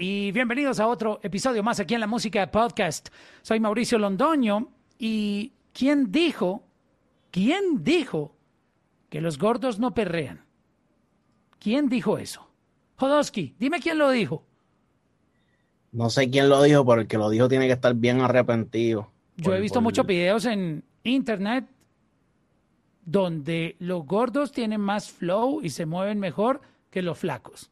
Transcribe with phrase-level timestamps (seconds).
[0.00, 3.10] y bienvenidos a otro episodio más aquí en la Música Podcast.
[3.42, 6.64] Soy Mauricio Londoño y ¿quién dijo,
[7.30, 8.34] quién dijo
[9.10, 10.46] que los gordos no perrean?
[11.58, 12.48] ¿Quién dijo eso?
[12.96, 14.42] Jodosky, dime quién lo dijo.
[15.92, 19.10] No sé quién lo dijo, pero el que lo dijo tiene que estar bien arrepentido.
[19.36, 21.66] Yo he visto muchos videos en internet
[23.04, 27.70] donde los gordos tienen más flow y se mueven mejor que los flacos.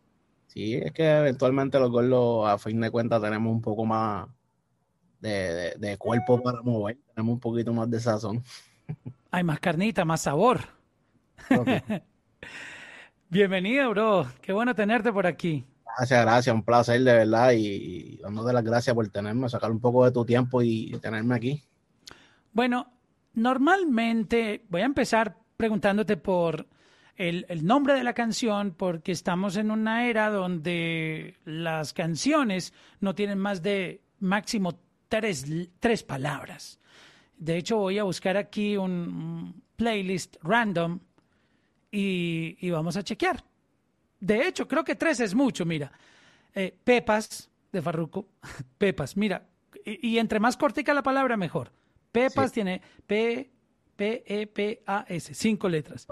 [0.59, 4.27] Sí, es que eventualmente los gordos, a fin de cuentas, tenemos un poco más
[5.21, 8.43] de, cuerpo para mover, tenemos un poquito más de sazón.
[9.31, 10.59] Hay más carnita, más sabor.
[13.31, 14.27] Bienvenido, bro.
[14.41, 15.65] Qué bueno tenerte por aquí.
[15.97, 16.53] Gracias, gracias.
[16.53, 17.53] Un placer, de verdad.
[17.55, 21.63] Y, dándote las gracias por tenerme, sacar un poco de tu tiempo y tenerme aquí.
[22.53, 22.91] Bueno,
[23.33, 26.67] normalmente voy a empezar preguntándote por
[27.19, 33.39] el, nombre de la canción, porque estamos en una era donde las canciones no tienen
[33.39, 35.45] más de máximo tres,
[35.81, 36.79] tres palabras.
[37.37, 41.01] De hecho, voy a buscar aquí un playlist random
[41.91, 43.45] y, vamos a chequear.
[44.21, 45.91] De hecho, creo que tres es mucho, mira.
[46.55, 48.29] Eh, Pepas de Farruco,
[48.79, 49.45] Pepas, mira.
[49.85, 51.73] Y, entre más cortica la palabra, mejor.
[52.13, 53.51] Pepas tiene P,
[53.97, 56.07] P, E, P, A, S, cinco letras.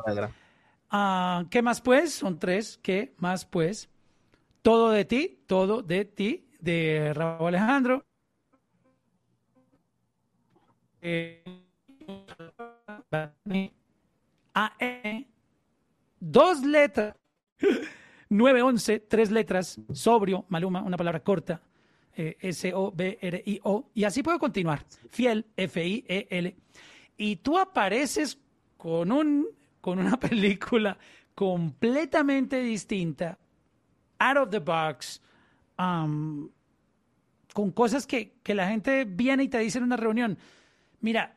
[0.91, 2.15] Ah, ¿Qué más pues?
[2.15, 2.79] Son tres.
[2.83, 3.89] ¿Qué más pues?
[4.63, 8.05] Todo de ti, todo de ti, de Raúl Alejandro.
[11.01, 11.45] Eh,
[14.55, 15.27] A, E,
[16.19, 17.15] dos letras.
[18.29, 21.63] 911, tres letras, sobrio, Maluma, una palabra corta,
[22.17, 24.85] eh, S-O-B-R-I-O, y así puedo continuar.
[25.11, 26.57] Fiel, F-I-E-L.
[27.17, 28.39] Y tú apareces
[28.77, 29.47] con, un,
[29.87, 30.99] con una película
[31.33, 33.39] completamente distinta,
[34.19, 35.23] out of the box,
[35.79, 36.51] um,
[37.55, 40.39] con cosas que, que la gente viene y te dice en una reunión.
[41.03, 41.37] Mira,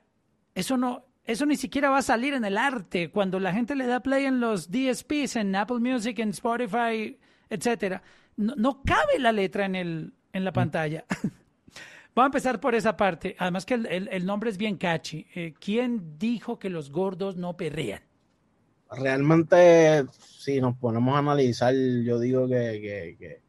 [0.55, 3.11] eso no, eso ni siquiera va a salir en el arte.
[3.11, 7.19] Cuando la gente le da play en los DSPs, en Apple Music, en Spotify,
[7.51, 8.01] etcétera,
[8.35, 10.55] no, cabe la letra en, el, en la mm.
[10.55, 11.05] pantalla.
[12.15, 13.35] Voy a empezar por esa parte.
[13.37, 15.27] Además que el, nombre es bien catchy.
[15.35, 18.08] Eh, ¿Quién dijo que los gordos no perrean?
[18.91, 23.41] Realmente, si nos ponemos a analizar, yo digo que, que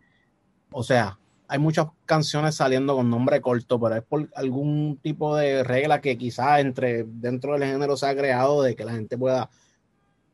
[0.70, 1.18] o sea,
[1.48, 6.16] hay muchas canciones saliendo con nombre corto, pero es por algún tipo de regla que
[6.16, 9.50] quizás entre dentro del género se ha creado de que la gente pueda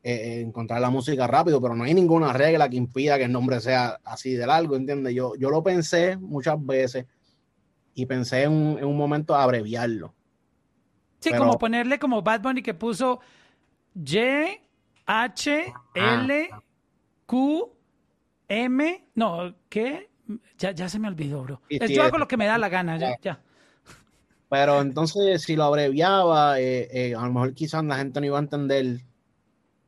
[0.03, 3.31] eh, eh, encontrar la música rápido, pero no hay ninguna regla que impida que el
[3.31, 5.15] nombre sea así de largo, ¿entiendes?
[5.15, 7.07] Yo, yo lo pensé muchas veces
[7.95, 10.13] y pensé en un, momento abreviarlo.
[11.19, 13.21] Sí, como ponerle como Bad Bunny que puso
[13.95, 14.61] J,
[15.07, 16.49] H, L,
[17.25, 17.73] Q,
[18.49, 20.09] M, no, ¿qué?
[20.57, 21.61] Ya, ya se me olvidó, bro.
[21.69, 23.17] yo hago lo que me da la gana, ya.
[23.21, 23.41] ya.
[24.49, 28.37] Pero entonces, si lo abreviaba, eh, eh, a lo mejor quizás la gente no iba
[28.37, 29.01] a entender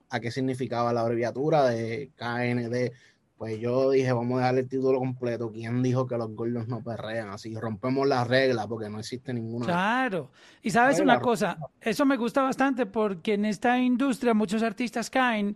[0.09, 2.91] a qué significaba la abreviatura de KND.
[3.39, 5.49] Pues yo dije, vamos a dejar el título completo.
[5.49, 7.29] ¿Quién dijo que los gordos no perrean?
[7.29, 9.65] Así rompemos las reglas porque no existe ninguna.
[9.65, 10.29] Claro.
[10.61, 15.55] Y sabes una cosa, eso me gusta bastante porque en esta industria muchos artistas caen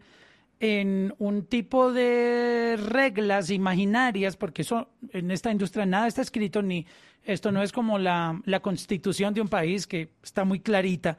[0.62, 6.88] en un tipo de reglas imaginarias, porque eso en esta industria nada está escrito, ni
[7.26, 11.18] esto no es como la, constitución de un país que está muy clarita,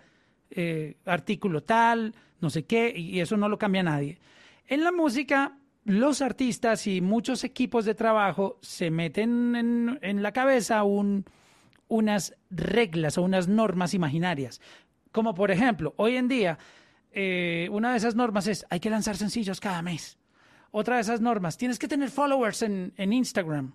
[0.49, 4.19] eh, artículo tal, no sé qué, y eso no lo cambia nadie.
[4.67, 10.83] En la música, los artistas y muchos equipos de trabajo se meten en, la cabeza
[11.89, 14.61] unas reglas o unas normas imaginarias.
[15.13, 16.59] Como por ejemplo, hoy en día
[17.13, 20.19] eh, una de esas normas es hay que lanzar sencillos cada mes.
[20.73, 23.73] Otra de esas normas, tienes que tener followers en, Instagram.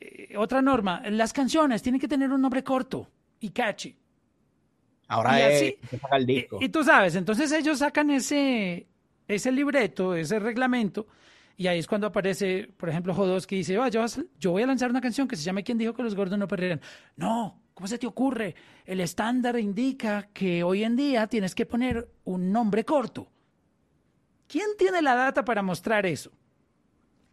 [0.00, 3.08] Eh, otra norma, las canciones tienen que tener un nombre corto
[3.38, 3.96] y catchy.
[5.06, 5.78] Ahora y
[6.12, 6.58] el disco.
[6.60, 8.88] Y, tú sabes, entonces ellos sacan ese,
[9.28, 11.06] ese libreto, ese reglamento,
[11.56, 13.78] y ahí es cuando aparece, por ejemplo, Jodosky dice,
[14.38, 16.48] yo, voy a lanzar una canción que se llama ¿Quién dijo que los gordos no
[16.48, 16.80] perreran?
[17.16, 18.56] No, ¿Cómo se te ocurre?
[18.84, 23.28] El estándar indica que hoy en día tienes que poner un nombre corto.
[24.48, 26.32] ¿Quién tiene la data para mostrar eso?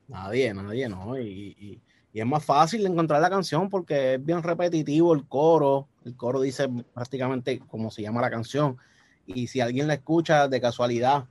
[0.08, 1.20] Nadie, nadie, ¿no?
[1.20, 1.82] Y,
[2.14, 5.88] es más fácil encontrar la canción porque es bien repetitivo el coro.
[6.06, 8.78] El coro dice prácticamente cómo se llama la canción.
[9.26, 11.26] Y si alguien la escucha de casualidad,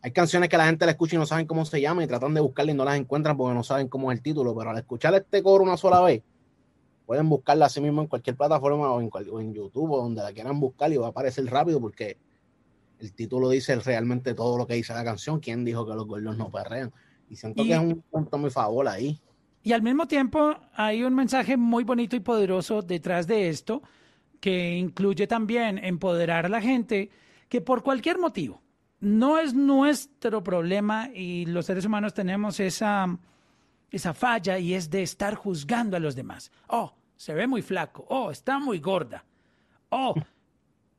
[0.00, 2.34] hay canciones que la gente la escucha y no saben cómo se llama y tratan
[2.34, 4.56] de buscarla y no las encuentran porque no saben cómo es el título.
[4.56, 6.22] Pero al escuchar este coro una sola vez,
[7.04, 10.92] pueden buscarla así mismo en cualquier plataforma o en, YouTube o donde la quieran buscar
[10.92, 12.16] y va a aparecer rápido porque
[13.00, 15.40] el título dice realmente todo lo que dice la canción.
[15.40, 16.92] ¿Quién dijo que los gordos no perrean?
[17.28, 19.20] Y siento que es un punto muy favor ahí.
[19.62, 23.82] Y al mismo tiempo hay un mensaje muy bonito y poderoso detrás de esto
[24.40, 27.10] que incluye también empoderar a la gente
[27.48, 28.62] que por cualquier motivo,
[29.00, 33.18] no es nuestro problema y los seres humanos tenemos esa,
[33.90, 36.50] esa falla y es de estar juzgando a los demás.
[36.68, 38.06] Oh, se ve muy flaco.
[38.08, 39.24] Oh, está muy gorda.
[39.90, 40.14] Oh,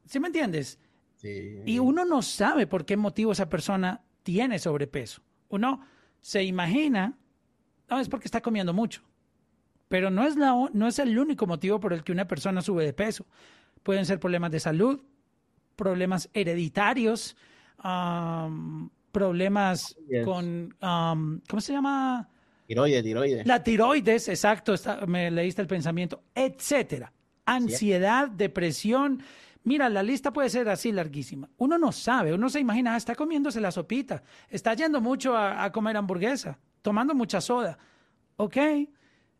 [0.05, 0.79] ¿sí me entiendes?
[1.17, 1.61] Sí.
[1.65, 5.21] Y uno no sabe por qué motivo esa persona tiene sobrepeso.
[5.49, 5.81] Uno
[6.21, 7.17] se imagina,
[7.89, 9.01] no, es porque está comiendo mucho.
[9.89, 12.85] Pero no es, la, no es el único motivo por el que una persona sube
[12.85, 13.25] de peso.
[13.81, 15.01] Pueden ser problemas de salud,
[15.75, 17.35] problemas hereditarios,
[19.11, 22.29] problemas con, ¿cómo se llama?
[22.67, 23.47] Tiroides, tiroides.
[23.47, 24.75] La tiroides, exacto,
[25.07, 27.11] me leíste el pensamiento, etcétera.
[27.45, 29.23] Ansiedad, depresión.
[29.63, 31.49] Mira, la lista puede ser así larguísima.
[31.57, 35.71] Uno no sabe, uno se imagina, ah, está comiéndose la sopita, está yendo mucho a,
[35.71, 37.77] comer hamburguesa, tomando mucha soda.
[38.37, 38.87] Ok, eh,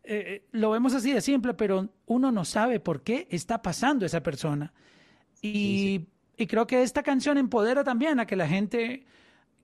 [0.02, 4.22] eh, lo vemos así de simple, pero uno no sabe por qué está pasando esa
[4.22, 4.72] persona.
[5.40, 6.08] Y
[6.40, 9.04] y creo que esta canción empodera también a que la gente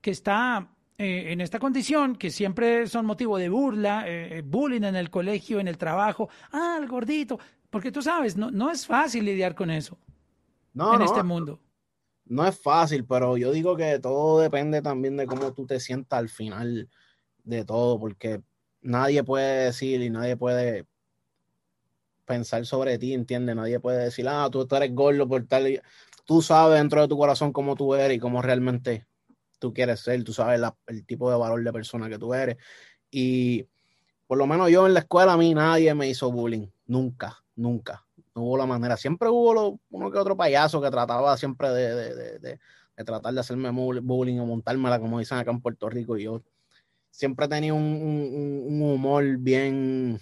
[0.01, 4.95] que está eh, en esta condición, que siempre son motivo de burla, eh, bullying en
[4.95, 7.39] el colegio, en el trabajo, ah, el gordito,
[7.69, 9.97] porque tú sabes, no, no es fácil lidiar con eso
[10.73, 11.59] no, en este mundo.
[12.25, 16.19] No es fácil, pero yo digo que todo depende también de cómo tú te sientas
[16.19, 16.89] al final
[17.43, 18.41] de todo, porque
[18.81, 20.85] nadie puede decir y nadie puede
[22.25, 23.55] pensar sobre ti, ¿entiendes?
[23.55, 25.81] Nadie puede decir, ah, tú eres gordo por tal
[26.27, 29.07] tú sabes dentro de tu corazón cómo tú eres y cómo realmente
[29.59, 32.57] tú quieres ser, tú sabes el tipo de valor de persona que tú eres.
[33.09, 33.65] Y
[34.27, 38.05] por lo menos yo en la escuela a mí nadie me hizo bullying, nunca, nunca.
[38.35, 38.97] No hubo la manera.
[38.97, 42.59] Siempre hubo uno que otro payaso que trataba siempre de,
[43.05, 46.17] tratar de hacerme bullying o montármela, como dicen acá en Puerto Rico.
[46.17, 46.43] Y yo
[47.09, 50.19] siempre tenía un, un humor bien,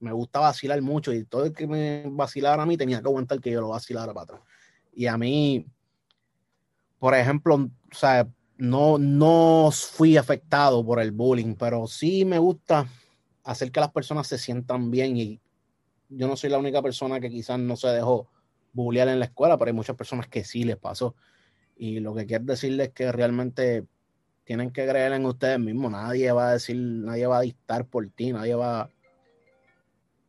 [0.00, 3.40] me gusta vacilar mucho y todo el que me vacilara a mí tenía que aguantar
[3.40, 4.55] que yo lo vacilara para atrás.
[4.96, 5.66] Y a mí,
[6.98, 8.26] por ejemplo, o sea,
[8.56, 12.88] no, no fui afectado por el bullying, pero sí me gusta
[13.44, 15.38] hacer que las personas se sientan bien y
[16.08, 18.30] yo no soy la única persona que quizás no se dejó
[18.72, 21.14] bullear en la escuela, pero hay muchas personas que sí les pasó.
[21.76, 23.84] Y lo que quiero decirles es que realmente
[24.44, 25.92] tienen que creer en ustedes mismos.
[25.92, 28.88] Nadie va a decir, nadie va a dictar por ti, nadie va.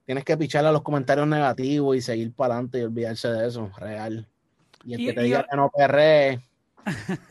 [0.06, 3.72] Tienes que picharle a los comentarios negativos y seguir para adelante y olvidarse de eso,
[3.78, 4.28] real.
[4.86, 6.40] Y el que te diga que no perree,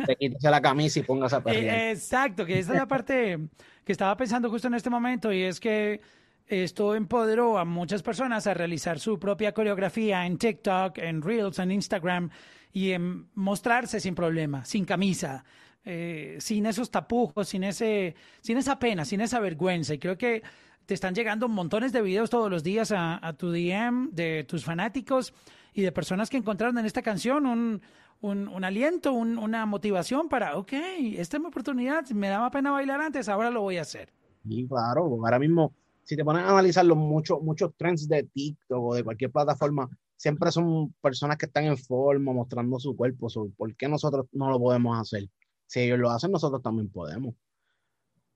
[0.07, 1.91] te quítese la camisa y póngase a perrear.
[1.91, 3.39] Exacto, que esa es la parte
[3.85, 6.01] que estaba pensando justo en este momento y es que
[6.47, 11.73] esto empoderó a muchas personas a realizar su propia coreografía en TikTok, en Reels, en
[11.73, 12.31] Instagram
[12.73, 15.45] y en mostrarse sin problema, sin camisa,
[15.85, 19.95] eh, sin esos tapujos, sin, ese, sin esa pena, sin esa vergüenza.
[19.95, 20.43] Y creo que
[20.85, 24.65] te están llegando montones de videos todos los días a, a tu DM de tus
[24.65, 25.33] fanáticos
[25.77, 27.83] y de personas que encontraron en esta canción un,
[28.23, 30.73] un, aliento, una motivación para, ok,
[31.19, 34.11] esta es mi oportunidad, me daba pena bailar antes, ahora lo voy a hacer.
[34.45, 38.83] Y claro, ahora mismo, si te pones a analizar los muchos, muchos trends de TikTok
[38.83, 39.87] o de cualquier plataforma,
[40.17, 43.29] siempre son personas que están en forma, mostrando su cuerpo.
[43.55, 45.29] ¿Por qué nosotros no lo podemos hacer?
[45.67, 47.35] Si ellos lo hacen, nosotros también podemos.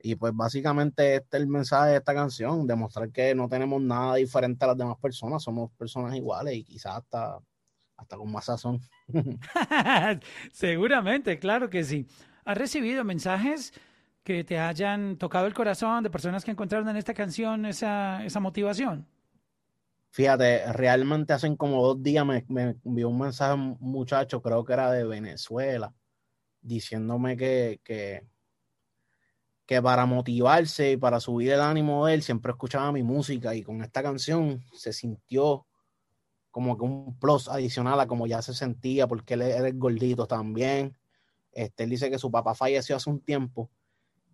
[0.03, 4.15] Y pues básicamente este es el mensaje de esta canción, demostrar que no tenemos nada
[4.15, 7.39] diferente a las demás personas, somos personas iguales y quizás hasta,
[7.97, 8.81] hasta con más sazón.
[10.53, 12.07] Seguramente, claro que sí.
[12.45, 13.73] ¿Has recibido mensajes
[14.25, 18.41] que te hayan tocado el corazón de personas que encontraron en esta canción esa, esa
[18.41, 19.07] motivación?
[20.13, 24.73] Fíjate, realmente hacen como dos días me, me envió un mensaje un muchacho, creo que
[24.73, 25.95] era de Venezuela,
[26.61, 28.27] diciéndome que, que
[29.71, 33.63] que para motivarse y para subir el ánimo de él siempre escuchaba mi música y
[33.63, 35.65] con esta canción se sintió
[36.51, 40.97] como que un plus adicional a como ya se sentía porque él era gordito también.
[41.53, 43.71] Este, él dice que su papá falleció hace un tiempo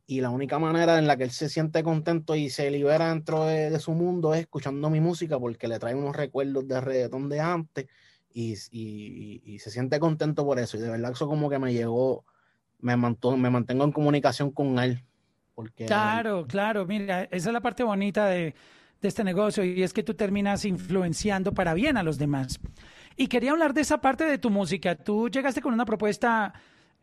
[0.06, 3.44] y la única manera en la que él se siente contento y se libera dentro
[3.44, 7.40] de, su mundo es escuchando mi música porque le trae unos recuerdos de reggaetón de
[7.40, 7.86] antes
[8.32, 12.24] y, y, se siente contento por eso y de verdad eso como que me llegó,
[12.78, 15.04] me, me mantengo en comunicación con él
[15.74, 18.54] claro, claro, mira, esa es la parte bonita de,
[19.02, 22.58] este negocio y es que tú terminas influenciando para bien a los demás.
[23.16, 24.96] Y quería hablar de esa parte de tu música.
[24.96, 26.52] Tú llegaste con una propuesta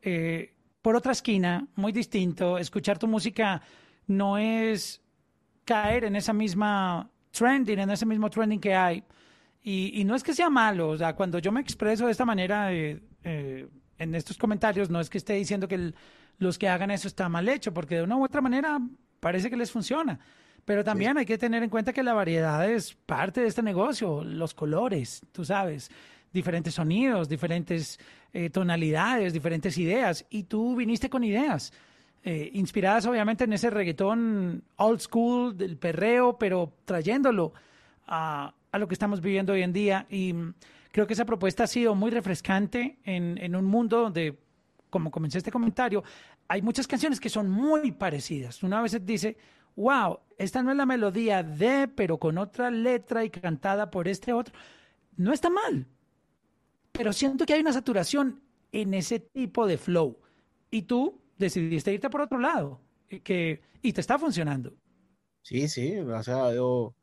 [0.01, 2.57] eh, por otra esquina, muy distinto.
[2.57, 3.61] Escuchar tu música
[4.07, 5.01] no es
[5.63, 9.03] caer en esa misma trending, en ese mismo trending que hay.
[9.63, 12.73] Y, no es que sea malo, o sea, cuando yo me expreso de esta manera
[12.73, 15.95] eh, eh, en estos comentarios, no es que esté diciendo que el,
[16.37, 18.79] los que hagan eso está mal hecho, porque de una u otra manera
[19.19, 20.19] parece que les funciona.
[20.65, 24.23] Pero también hay que tener en cuenta que la variedad es parte de este negocio,
[24.23, 25.91] los colores, tú sabes,
[26.31, 27.99] diferentes sonidos, diferentes
[28.31, 30.25] eh, tonalidades, diferentes ideas.
[30.29, 31.73] Y tú viniste con ideas,
[32.23, 37.53] eh, inspiradas obviamente en ese reggaetón old school del perreo, pero trayéndolo
[38.07, 40.07] a, a lo que estamos viviendo hoy en día.
[40.09, 40.33] Y
[40.93, 44.39] creo que esa propuesta ha sido muy refrescante en, en un mundo donde,
[44.93, 46.03] como comencé este comentario,
[46.47, 48.61] hay muchas canciones que son muy parecidas.
[48.61, 49.35] Una vez dice,
[49.75, 54.33] wow, esta no es la melodía de, pero con otra letra y cantada por este
[54.33, 54.53] otro.
[55.17, 55.87] No está mal,
[56.91, 58.39] pero siento que hay una saturación
[58.71, 60.19] en ese tipo de flow.
[60.69, 64.75] Y tú decidiste irte por otro lado, que, y te está funcionando.
[65.41, 66.93] Sí, sí, gracias a Dios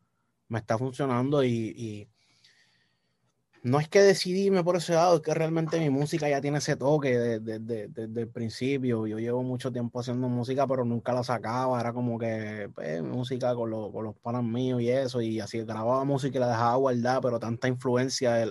[0.47, 2.07] me está funcionando y
[3.63, 6.75] no es que decidirme por ese lado, es que realmente mi música ya tiene ese
[6.75, 9.05] toque desde, el principio.
[9.05, 11.79] Yo llevo mucho tiempo haciendo música, pero nunca la sacaba.
[11.79, 15.21] Era como que pues, música con, con los panas míos y eso.
[15.21, 18.45] Y así grababa música y la dejaba guardar, pero tanta influencia.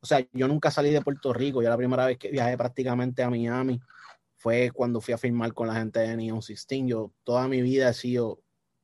[0.00, 1.62] O sea, yo nunca salí de Puerto Rico.
[1.62, 3.80] Ya la primera vez que viajé prácticamente a Miami
[4.36, 6.84] fue cuando fui a firmar con la gente de Neon 16.
[6.86, 8.40] Yo toda mi vida he sido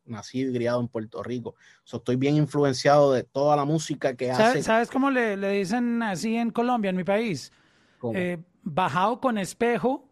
[0.06, 1.54] nacido y criado en Puerto Rico.
[1.84, 4.62] estoy bien influenciado de toda la música que hace.
[4.62, 7.52] ¿Sabes cómo le, dicen así en Colombia, en mi país?
[8.14, 10.06] Eh, bajado con espejo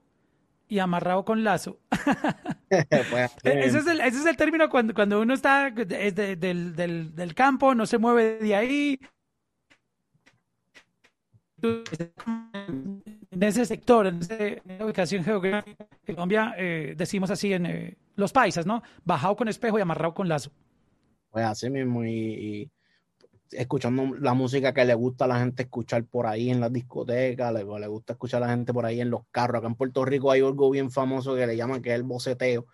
[0.68, 1.78] y amarrado con lazo.
[3.11, 7.34] Pues, ese, es el, ese, es el, término cuando, cuando uno está del, del, del
[7.34, 8.99] campo, no se mueve de ahí
[13.33, 18.67] en ese sector, en, esa ubicación geográfica Colombia, eh, decimos así en eh, los paisas,
[18.67, 18.83] ¿no?
[19.05, 20.51] Bajado con espejo y amarrado con lazo.
[21.31, 22.71] Pues así mismo, y,
[23.51, 27.53] escuchando la música que le gusta a la gente escuchar por ahí en las discotecas,
[27.55, 29.59] le, le, gusta escuchar a la gente por ahí en los carros.
[29.59, 32.67] Acá en Puerto Rico hay algo bien famoso que le llaman que es el boceteo,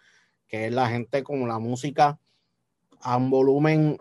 [0.48, 2.18] que es la gente con la música
[3.00, 3.96] a un volumen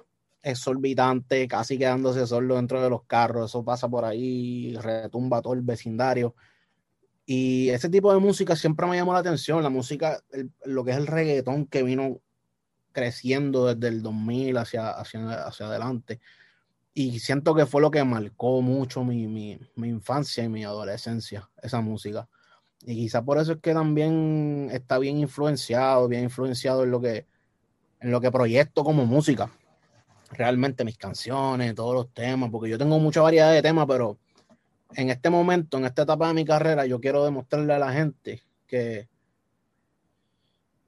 [0.48, 3.51] exorbitante, casi quedándose solo dentro de los carros.
[3.51, 6.36] Eso pasa por ahí, retumba todo el vecindario.
[7.25, 9.62] Y ese tipo de música siempre me llamó la atención.
[9.62, 10.24] La música,
[10.63, 12.22] lo que es el reggaetón que vino
[12.92, 16.20] creciendo desde el 2000 hacia, hacia, hacia adelante.
[16.94, 21.50] Y siento que fue lo que marcó mucho mi, mi, mi infancia y mi adolescencia,
[21.62, 22.27] esa música.
[22.82, 27.27] Y quizá por eso es que también está bien influenciado, bien influenciado en lo que,
[28.00, 29.51] en lo que proyecto como música
[30.31, 34.17] realmente mis canciones, todos los temas, porque yo tengo mucha variedad de temas, pero
[34.96, 38.43] en este momento, en esta etapa de mi carrera, yo quiero demostrarle a la gente
[38.67, 39.07] que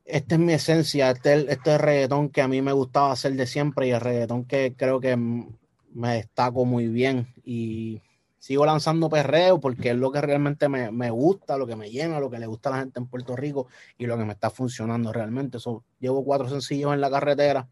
[0.05, 3.45] esta es mi esencia, este es, este reggaetón que a mí me gustaba hacer de
[3.45, 8.01] siempre y el reggaetón que creo que me destaco muy bien y
[8.39, 12.19] sigo lanzando perreo porque es lo que realmente me, me, gusta, lo que me llena,
[12.19, 13.67] lo que le gusta a la gente en Puerto Rico
[13.97, 15.57] y lo que me está funcionando realmente.
[15.57, 17.67] Eso, llevo cuatro sencillos en la carretera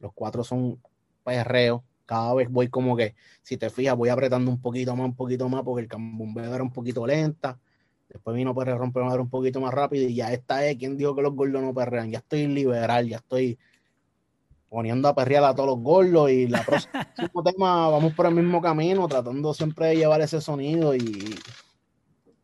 [0.00, 0.80] los cuatro son
[1.24, 1.82] perreos.
[2.06, 5.48] Cada vez voy como que, si te fijas, voy apretando un poquito más, un poquito
[5.48, 7.58] más, porque el cambumbeo era un poquito lenta.
[8.08, 11.20] Después vino Perre Romper un poquito más rápido y ya está es quien dijo que
[11.20, 12.10] los gordos no perrean.
[12.10, 13.58] Ya estoy liberal, ya estoy
[14.70, 17.06] poniendo a perrear a todos los gordos y la próxima
[17.44, 21.34] tema vamos por el mismo camino, tratando siempre de llevar ese sonido y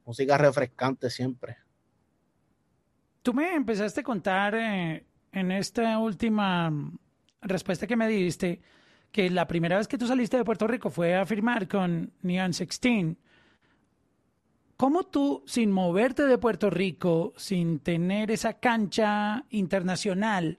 [0.04, 1.56] música refrescante siempre.
[3.23, 6.70] Tú me empezaste a contar eh, en esta última
[7.44, 8.60] respuesta que me diste,
[9.12, 12.50] que la primera vez que tú saliste de Puerto Rico fue a firmar con Neon
[12.50, 13.16] 16.
[14.76, 20.58] ¿Cómo tú, sin moverte de Puerto Rico, sin tener esa cancha internacional,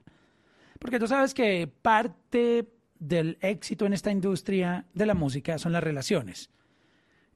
[0.78, 2.66] porque tú sabes que parte
[2.98, 6.48] del éxito en esta industria de la música son las relaciones.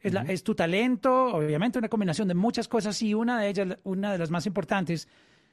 [0.01, 4.13] Es, es, tu talento, obviamente una combinación de muchas cosas y una de ellas, una
[4.13, 5.07] de las más importantes,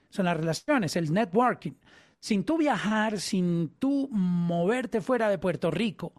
[0.09, 1.73] son las relaciones, el networking
[2.19, 6.13] sin tú viajar, sin tú moverte fuera de Puerto Rico,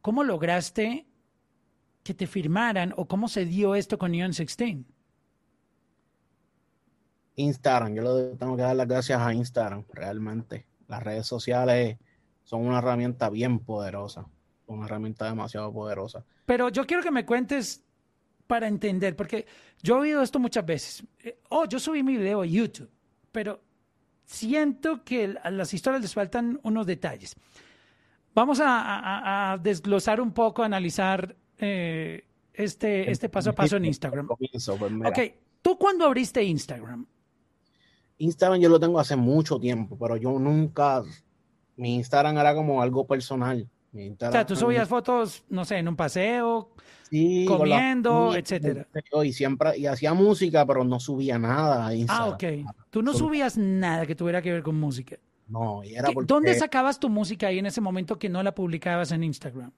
[0.00, 1.06] ¿cómo lograste
[2.02, 4.78] que te firmaran o cómo se dio esto con Neon 16?
[7.36, 10.66] Instagram, yo le tengo que dar las gracias a Instagram, realmente.
[10.88, 11.98] Las redes sociales
[12.44, 14.26] son una herramienta bien poderosa,
[14.66, 16.24] una herramienta demasiado poderosa.
[16.46, 17.82] Pero yo quiero que me cuentes
[18.46, 19.46] para entender, porque
[19.82, 21.04] yo he oído esto muchas veces.
[21.20, 22.90] Eh, oh, yo subí mi video a YouTube,
[23.30, 23.62] pero
[24.30, 27.34] siento que a las historias les faltan unos detalles.
[28.32, 34.28] Vamos a, desglosar un poco, analizar eh, este, este paso a paso en Instagram.
[34.28, 35.18] Pues, ok,
[35.60, 37.06] ¿tú cuándo abriste Instagram?
[38.18, 41.02] Instagram yo lo tengo hace mucho tiempo, pero yo nunca,
[41.76, 43.68] mi Instagram era como algo personal.
[43.92, 46.70] O sea, tú subías fotos, no sé, en un paseo,
[47.46, 48.86] comiendo, etcétera.
[49.24, 52.44] Y siempre, y hacía música, pero no subía nada Ah, ok.
[52.90, 55.16] Tú no subías nada que tuviera que ver con música.
[55.48, 58.54] No, y era porque ¿Dónde sacabas tu música ahí en ese momento que no la
[58.54, 59.72] publicabas en Instagram?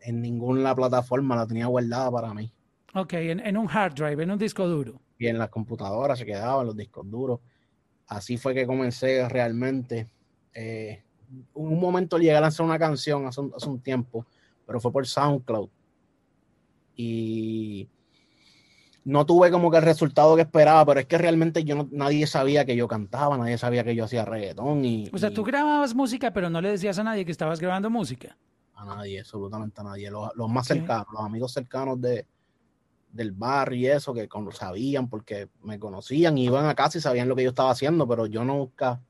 [0.00, 2.52] En ninguna plataforma la tenía guardada para mí.
[2.94, 5.00] Ok, en, un hard drive, en un disco duro.
[5.18, 7.38] Y en las computadoras se quedaban los discos duros.
[8.08, 10.08] Así fue que comencé realmente.
[10.54, 11.02] Eh,
[11.54, 14.26] un momento llegué a lanzar una canción hace un tiempo,
[14.66, 15.68] pero fue por SoundCloud.
[16.96, 17.88] Y
[19.04, 22.26] no tuve como que el resultado que esperaba, pero es que realmente yo no, nadie
[22.26, 24.84] sabía que yo cantaba, nadie sabía que yo hacía reggaetón.
[24.84, 27.88] Y, o sea, tú grababas música, pero no le decías a nadie que estabas grabando
[27.88, 28.36] música.
[28.74, 30.10] A nadie, absolutamente a nadie.
[30.10, 32.26] Los, más cercanos, los amigos cercanos de,
[33.10, 37.36] del barrio y eso, que sabían porque me conocían, iban a casa y sabían lo
[37.36, 39.00] que yo estaba haciendo, pero yo nunca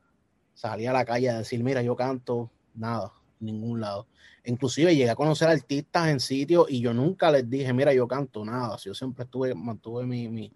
[0.58, 4.08] salía a la calle a decir, mira, yo canto, nada, ningún lado.
[4.44, 8.44] Inclusive llegué a conocer artistas en sitios y yo nunca les dije, mira, yo canto
[8.44, 8.76] nada.
[8.78, 10.52] Yo siempre estuve, mantuve mi, mi,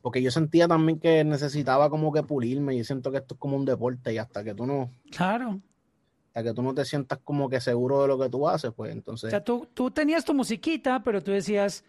[0.00, 2.74] porque yo sentía también que necesitaba como que pulirme.
[2.74, 4.90] y siento que esto es como un deporte y hasta que tú no.
[5.10, 5.60] Claro.
[6.28, 8.92] Hasta que tú no te sientas como que seguro de lo que tú haces, pues
[8.92, 9.28] entonces.
[9.28, 11.84] O sea, tú, tú tenías tu musiquita, pero tú decías,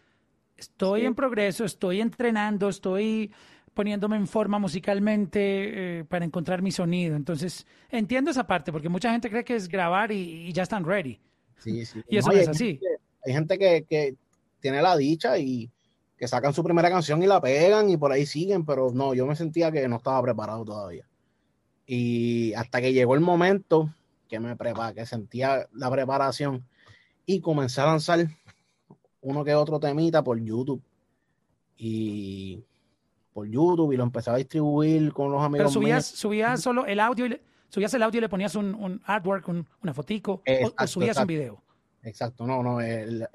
[0.58, 3.32] estoy en progreso, estoy entrenando, estoy
[3.74, 7.16] poniéndome en forma musicalmente eh, para encontrar mi sonido.
[7.16, 11.20] Entonces, entiendo esa parte, porque mucha gente cree que es grabar y, ya están ready.
[11.58, 12.02] Sí, sí.
[12.10, 12.80] y eso no, es así.
[13.26, 14.16] hay gente que,
[14.60, 15.70] tiene la dicha y
[16.18, 19.26] que sacan su primera canción y la pegan y por ahí siguen, pero no, yo
[19.26, 21.06] me sentía que no estaba preparado todavía.
[21.86, 23.94] Y hasta que llegó el momento
[24.30, 26.66] que me preparé, que sentía la preparación
[27.26, 28.26] y comencé a lanzar
[29.20, 30.82] uno que otro temita por YouTube.
[31.78, 32.64] Y
[33.34, 35.66] por YouTube y lo empezaba a distribuir con los amigos.
[35.66, 39.48] Pero subías, subías solo el audio, y subías el audio y le ponías un, artwork,
[39.82, 40.42] una fotico,
[40.78, 41.64] o, subías un video.
[42.04, 43.28] Exacto, no, no, el,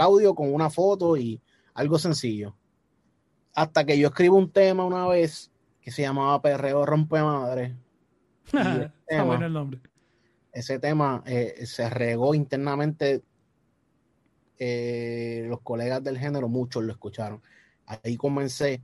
[0.00, 1.40] audio con una foto y
[1.74, 2.56] algo sencillo.
[3.54, 5.50] Hasta que yo escribo un tema una vez
[5.80, 7.76] que se llamaba Perreo Rompe Madre.
[9.06, 9.80] Está bueno el nombre.
[10.52, 13.22] Ese tema eh, se regó internamente.
[14.58, 17.42] Eh, los colegas del género, muchos lo escucharon.
[17.86, 18.82] Ahí comencé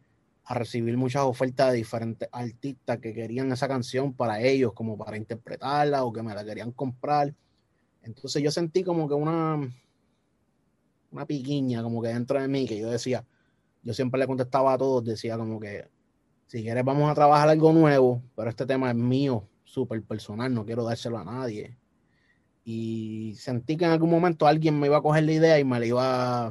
[0.48, 5.16] a recibir muchas ofertas de diferentes artistas que querían esa canción para ellos, como para
[5.16, 7.34] interpretarla o que me la querían comprar.
[8.02, 9.58] Entonces yo sentí como que una,
[11.10, 13.24] una piquiña como que dentro de mí, que yo decía,
[13.82, 15.88] yo siempre le contestaba a todos, decía como que,
[16.46, 20.64] si quieres vamos a trabajar algo nuevo, pero este tema es mío, súper personal, no
[20.64, 21.76] quiero dárselo a nadie.
[22.64, 25.80] Y sentí que en algún momento alguien me iba a coger la idea y me
[25.80, 26.46] la iba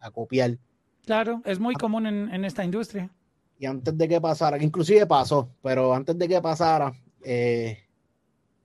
[0.00, 0.56] a, copiar.
[1.04, 3.10] Claro, es muy común en, en esta industria
[3.58, 6.92] y antes de que pasara, que inclusive pasó, pero antes de que pasara,
[7.22, 7.78] eh,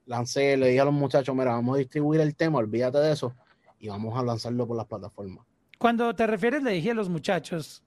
[0.06, 3.34] lancé, le dije a los muchachos, mira, vamos a distribuir el tema, olvídate de eso,
[3.80, 5.46] y vamos a lanzarlo por las plataformas.
[5.78, 7.84] Cuando te refieres, le dije a los muchachos,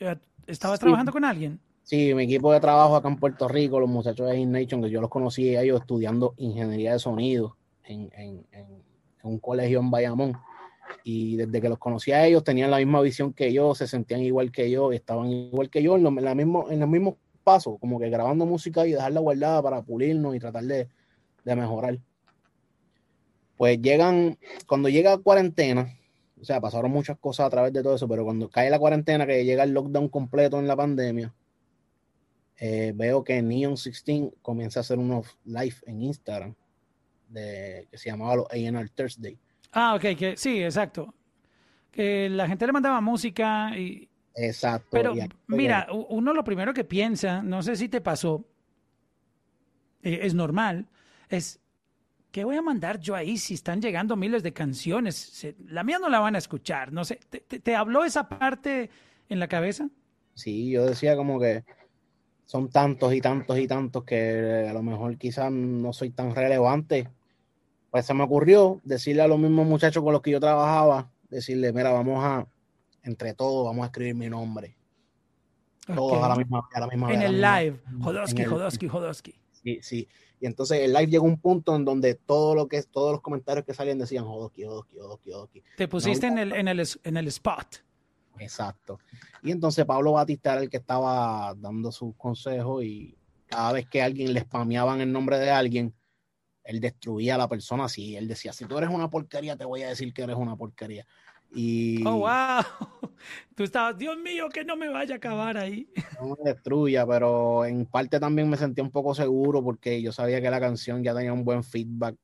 [0.00, 0.16] eh,
[0.46, 1.60] ¿estabas trabajando con alguien?
[1.82, 5.00] Sí, mi equipo de trabajo acá en Puerto Rico, los muchachos de Nation, que yo
[5.00, 8.44] los conocí a ellos estudiando ingeniería de sonido en, en
[9.22, 10.36] un colegio en Bayamón
[11.04, 14.20] y desde que los conocí a ellos tenían la misma visión que yo, se sentían
[14.22, 18.00] igual que yo, estaban igual que yo en, la mismo, en los mismos pasos, como
[18.00, 20.88] que grabando música y dejarla guardada para pulirnos y tratar de,
[21.44, 21.98] de mejorar.
[23.56, 25.96] Pues llegan, cuando llega cuarentena,
[26.40, 29.26] o sea, pasaron muchas cosas a través de todo eso, pero cuando cae la cuarentena,
[29.26, 31.34] que llega el lockdown completo en la pandemia,
[32.58, 36.54] eh, veo que Neon 16 comienza a hacer unos live en Instagram
[37.28, 39.38] de, que se llamaba los ANR Thursday
[39.78, 41.14] Ah, ok, que sí, exacto.
[41.90, 44.08] Que la gente le mandaba música y...
[44.34, 44.88] Exacto.
[44.90, 45.14] Pero
[45.48, 48.48] mira, uno lo primero que piensa, no sé si te pasó,
[50.02, 50.88] eh, es normal,
[51.28, 51.60] es,
[52.30, 55.46] ¿qué voy a mandar yo ahí si están llegando miles de canciones?
[55.68, 57.20] la mía no la van a escuchar, no sé.
[57.28, 58.88] ¿Te, te habló esa parte
[59.28, 59.90] en la cabeza?
[60.32, 61.64] Sí, yo decía como que
[62.46, 67.08] son tantos y tantos y tantos que a lo mejor quizás no soy tan relevante
[67.90, 71.72] pues se me ocurrió decirle a los mismos muchachos con los que yo trabajaba, decirle,
[71.72, 72.46] mira, vamos a,
[73.02, 74.76] entre todos, vamos a escribir mi nombre.
[75.86, 79.34] Todos a la misma, a la misma En el live, Jodosky, Jodosky, Jodosky.
[79.52, 80.08] Sí, sí.
[80.40, 83.20] Y entonces el live llegó a un punto en donde todo lo que todos los
[83.20, 85.62] comentarios que salían decían Jodosky, Jodosky, Jodosky, Jodosky.
[85.76, 87.84] Te pusiste en, el, en, el, en el spot.
[88.38, 88.98] Exacto.
[89.42, 94.02] Y entonces Pablo Batista era el que estaba dando sus consejos y cada vez que
[94.02, 95.94] alguien le spameaban el nombre de alguien,
[96.66, 98.16] él destruía a la persona así.
[98.16, 101.06] Él decía, si tú eres una porquería, te voy a decir que eres una porquería.
[101.52, 102.04] Y...
[102.06, 102.62] Oh, wow.
[103.54, 105.88] Tú estabas, Dios mío, que no me vaya a acabar ahí.
[106.20, 110.40] No me destruya, pero en parte también me sentía un poco seguro porque yo sabía
[110.40, 112.16] que la canción ya tenía un buen feedback,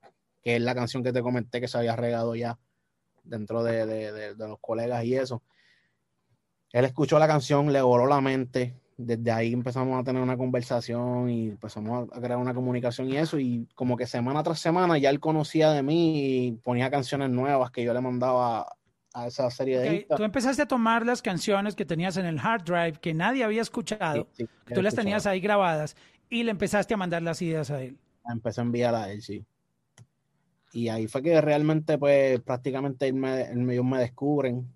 [0.43, 2.59] que es la canción que te comenté que se había regado ya
[3.23, 5.43] dentro de, de los colegas y eso.
[6.73, 11.29] Él escuchó la canción, le voló la mente, desde ahí empezamos a tener una conversación
[11.31, 15.11] y empezamos a crear una comunicación y eso, y como que semana tras semana ya
[15.11, 18.77] él conocía de mí y ponía canciones nuevas que yo le mandaba
[19.15, 20.07] a esa serie de okay.
[20.17, 23.63] Tú empezaste a tomar las canciones que tenías en el hard drive que nadie había
[23.63, 25.97] escuchado, que tú las tenías ahí grabadas,
[26.31, 27.99] y le empezaste a mandar las ideas a él.
[28.31, 29.45] Empecé a enviar a él, sí.
[30.73, 34.67] Y ahí fue que realmente, pues, prácticamente él me, ellos me descubren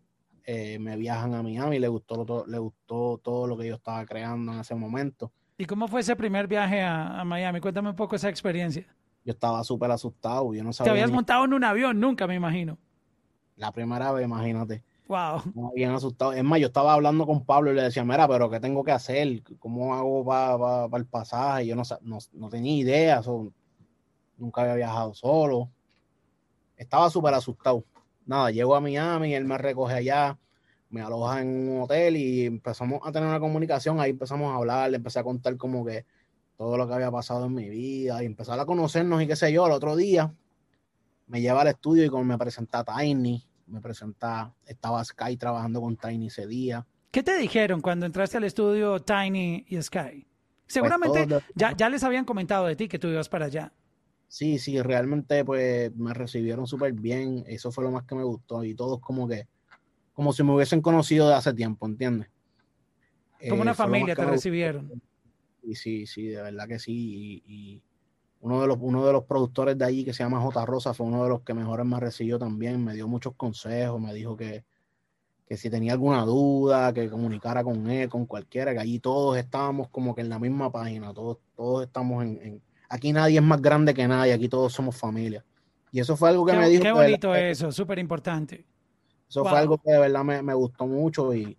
[0.48, 4.06] eh, me viajan a Miami, le gustó, todo, le gustó todo lo que yo estaba
[4.06, 5.32] creando en ese momento.
[5.58, 7.60] ¿Y cómo fue ese primer viaje a, Miami?
[7.60, 8.86] Cuéntame un poco esa experiencia.
[9.24, 10.92] Yo estaba súper asustado, yo no sabía.
[10.92, 12.78] Te habías montado en un avión, nunca me imagino.
[13.56, 14.84] La primera vez, imagínate.
[15.08, 15.72] Wow.
[15.74, 16.32] Bien asustado.
[16.32, 18.92] Es más, yo estaba hablando con Pablo y le decía, mira, pero ¿qué tengo que
[18.92, 19.42] hacer?
[19.58, 21.66] ¿Cómo hago para el pasaje?
[21.66, 23.20] Yo no, no, tenía idea,
[24.36, 25.70] nunca había viajado solo.
[26.76, 27.82] Estaba súper asustado
[28.26, 30.38] nada, llego a Miami, él me recoge allá,
[30.90, 34.90] me aloja en un hotel y empezamos a tener una comunicación, ahí empezamos a hablar,
[34.90, 36.04] le empecé a contar como que
[36.56, 39.52] todo lo que había pasado en mi vida y empezar a conocernos y qué sé
[39.52, 40.34] yo, el otro día
[41.26, 45.96] me lleva al estudio y como me presenta Tiny, me presenta, estaba Sky trabajando con
[45.96, 46.86] Tiny ese día.
[47.10, 50.26] ¿Qué te dijeron cuando entraste al estudio Tiny y Sky?
[50.66, 53.72] Seguramente pues ya, ya les habían comentado de ti que tú ibas para allá.
[54.28, 58.64] Sí, sí, realmente pues me recibieron súper bien, eso fue lo más que me gustó
[58.64, 59.46] y todos como que,
[60.12, 62.28] como si me hubiesen conocido de hace tiempo, ¿entiendes?
[63.48, 65.00] Como una eh, familia te recibieron.
[65.62, 67.42] Y sí, sí, de verdad que sí.
[67.46, 67.82] Y,
[68.40, 70.64] uno, de los, uno de los productores de allí que se llama J.
[70.66, 74.14] Rosa fue uno de los que mejores me recibió también, me dio muchos consejos, me
[74.14, 74.64] dijo que,
[75.46, 79.88] que si tenía alguna duda, que comunicara con él, con cualquiera, que allí todos estábamos
[79.88, 83.94] como que en la misma página, todos, todos estamos en aquí nadie es más grande
[83.94, 85.44] que nadie, aquí todos somos familia.
[85.92, 86.82] Y eso fue algo que me dijo.
[86.82, 88.64] Qué bonito eso, súper importante.
[89.28, 91.58] Eso fue algo que de verdad me, gustó mucho y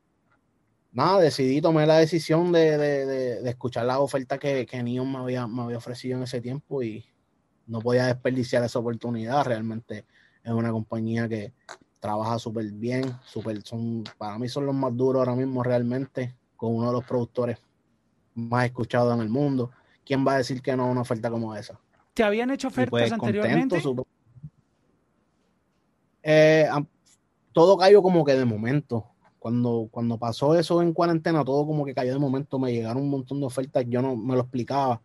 [0.91, 5.63] nada, decidí, tomar la decisión de, escuchar la oferta que, que Neon me había, me
[5.63, 7.05] había ofrecido en ese tiempo y
[7.67, 9.45] no podía desperdiciar esa oportunidad.
[9.45, 10.05] Realmente
[10.43, 11.53] es una compañía que
[11.99, 16.75] trabaja súper bien, super, son, para mí son los más duros ahora mismo realmente, con
[16.75, 17.57] uno de los productores
[18.33, 19.71] más escuchados en el mundo.
[20.07, 21.79] ¿Quién va a decir que no a una oferta como esa?
[22.13, 23.83] ¿Te habían hecho ofertas pues, anteriormente?
[26.23, 26.67] Eh,
[27.51, 29.05] todo cayó como que de momento.
[29.37, 32.57] Cuando, cuando pasó eso en cuarentena, todo como que cayó de momento.
[32.57, 35.01] Me llegaron un montón de ofertas, yo no me lo explicaba.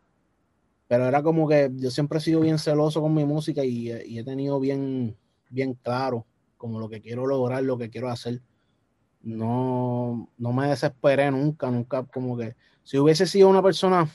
[0.89, 4.25] Pero era como que yo siempre he sido bien celoso con mi música y, he
[4.25, 5.17] tenido bien,
[5.51, 8.41] bien claro como lo que quiero lograr, lo que quiero hacer.
[9.21, 14.09] No, no me desesperé nunca, nunca como que si hubiese sido una persona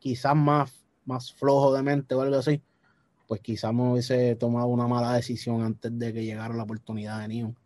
[0.00, 0.72] quizás más,
[1.04, 2.60] más flojo de mente o algo así,
[3.28, 7.28] pues quizás me hubiese tomado una mala decisión antes de que llegara la oportunidad de
[7.28, 7.56] Neon.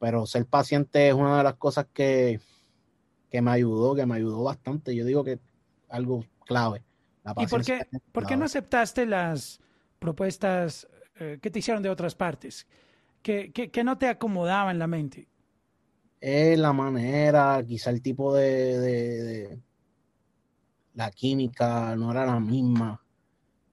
[0.00, 2.40] Pero ser paciente es una de las cosas que,
[3.30, 4.96] que me ayudó, que me ayudó bastante.
[4.96, 5.38] Yo digo que
[5.88, 6.82] algo clave.
[7.36, 9.60] ¿Y por qué, por qué no aceptaste las
[9.98, 12.66] propuestas eh, que te hicieron de otras partes?
[13.22, 15.28] ¿Qué, qué, no te acomodaba en la mente?
[16.20, 19.58] Es la manera, quizá el tipo de,
[20.94, 23.02] la química no era la misma.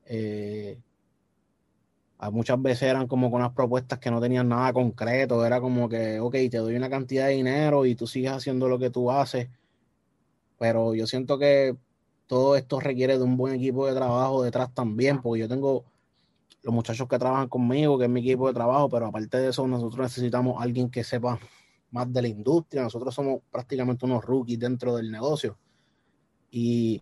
[0.06, 0.80] Eh,
[2.32, 6.20] muchas veces eran como con unas propuestas que no tenían nada concreto, era como que,
[6.20, 9.50] ok, te doy una cantidad de dinero y tú sigues haciendo lo que tú haces,
[10.58, 11.78] pero yo siento que
[12.26, 15.86] todo esto requiere de un buen equipo de trabajo detrás también, porque yo tengo
[16.64, 19.68] los muchachos que trabajan conmigo, que es mi equipo de trabajo, pero aparte de eso
[19.68, 21.40] nosotros necesitamos alguien que sepa
[21.92, 25.58] más de la industria, nosotros somos prácticamente unos rookies dentro del negocio.
[26.52, 27.02] Y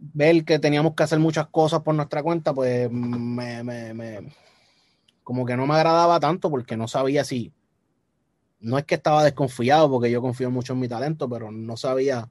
[0.00, 4.32] ver que teníamos que hacer muchas cosas por nuestra cuenta, pues me, me,
[5.22, 7.52] como que no me agradaba tanto porque no sabía si,
[8.60, 12.30] no es que estaba desconfiado porque yo confío mucho en mi talento, pero no sabía,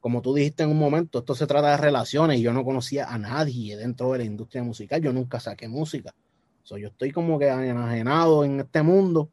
[0.00, 3.06] como tú dijiste en un momento, esto se trata de relaciones y yo no conocía
[3.06, 6.14] a nadie dentro de la industria musical, yo nunca saqué música.
[6.62, 9.30] So, yo estoy como que enajenado en este mundo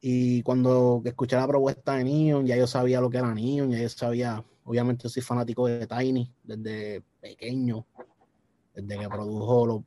[0.00, 3.78] y cuando escuché la propuesta de Neon, ya yo sabía lo que era Neon, ya
[3.78, 7.86] yo sabía Obviamente soy fanático de Tiny desde pequeño,
[8.74, 9.82] desde que produjo los,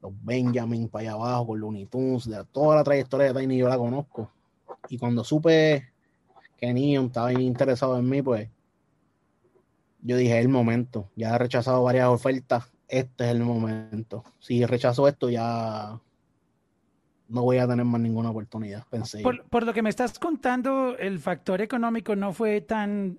[0.00, 3.78] los Benjamin para allá abajo con Looney Tunes, toda la trayectoria de Tiny yo la
[3.78, 4.30] conozco.
[4.88, 5.92] Y cuando supe
[6.56, 8.48] que Neon estaba interesado en mí, pues
[10.02, 11.10] yo dije, el momento.
[11.16, 14.24] Ya he rechazado varias ofertas, este es el momento.
[14.38, 15.98] Si rechazo esto, ya
[17.28, 19.22] no voy a tener más ninguna oportunidad, pensé.
[19.22, 23.18] Por, por, lo que me estás contando, el factor económico no fue tan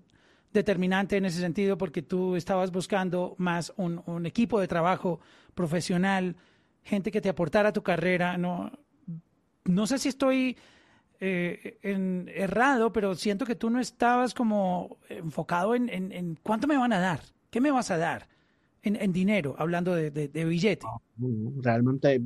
[0.56, 5.20] determinante en ese sentido porque tú estabas buscando más un, equipo de trabajo
[5.54, 6.36] profesional,
[6.82, 8.38] gente que te aportara a tu carrera.
[8.38, 8.72] No,
[9.65, 10.58] no sé si estoy
[11.20, 16.78] eh, en, errado, pero siento que tú no estabas como enfocado en, en, cuánto me
[16.78, 17.20] van a dar,
[17.52, 18.28] qué me vas a dar
[18.82, 20.86] en, dinero, hablando de, de, billete.
[21.62, 22.22] Realmente,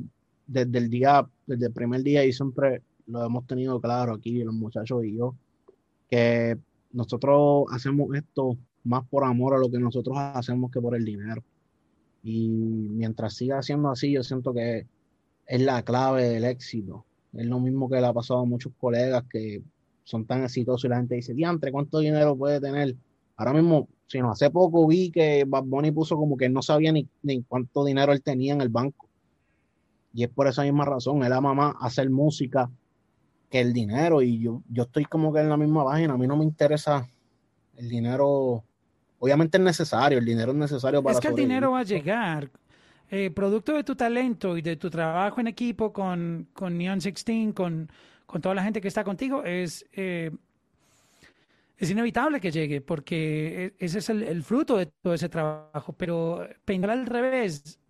[0.46, 4.54] desde el día, desde el primer día y siempre lo hemos tenido claro aquí, los
[4.54, 5.34] muchachos y yo,
[6.10, 6.58] que
[6.92, 11.42] nosotros hacemos esto más por amor a lo que nosotros hacemos que por el dinero.
[12.22, 14.86] Y mientras siga siendo así, yo siento que
[15.46, 17.04] es la clave del éxito.
[17.32, 19.62] Es lo mismo que le ha pasado a muchos colegas que
[20.04, 22.96] son tan exitosos y la gente dice, diantre, ¿cuánto dinero puede tener?
[23.36, 26.92] Ahora mismo, si no, hace poco vi que Bad Bunny puso como que no sabía
[26.92, 29.08] ni, ni cuánto dinero él tenía en el banco.
[30.12, 32.68] Y es por esa misma razón, él ama más hacer música
[33.50, 34.22] que el dinero.
[34.22, 37.06] Y yo, yo estoy como que en la misma página, a mí no me interesa
[37.76, 38.64] el dinero.
[39.18, 41.14] Obviamente es necesario, el dinero es necesario para...
[41.14, 42.48] Es que el dinero va a llegar.
[43.10, 47.52] Eh, producto de tu talento y de tu trabajo en equipo con, con Neon 16,
[47.52, 47.90] con,
[48.24, 50.30] con toda la gente que está contigo, es, eh,
[51.76, 55.92] es inevitable que llegue, porque e, ese es el, fruto de todo ese trabajo.
[55.92, 57.80] Pero pensar al revés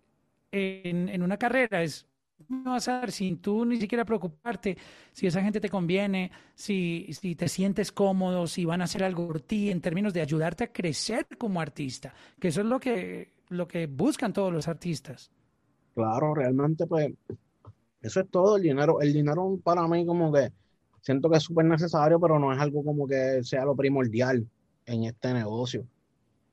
[0.51, 2.07] en, en una carrera es
[2.65, 4.77] a dar sin tú ni siquiera preocuparte
[5.13, 9.27] si esa gente te conviene, si, si te sientes cómodo, si van a hacer algo
[9.27, 13.41] por ti en términos de ayudarte a crecer como artista, que eso es lo que
[13.49, 15.29] lo que buscan todos los artistas.
[15.93, 17.13] Claro, realmente pues
[18.01, 19.01] eso es todo el dinero.
[19.01, 20.51] El dinero para mí como que
[21.01, 24.47] siento que es súper necesario, pero no es algo como que sea lo primordial
[24.85, 25.85] en este negocio.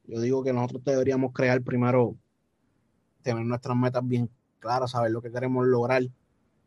[0.07, 2.17] Yo digo que nosotros deberíamos crear primero,
[3.23, 6.03] tener nuestras metas bien claras, saber lo que queremos lograr.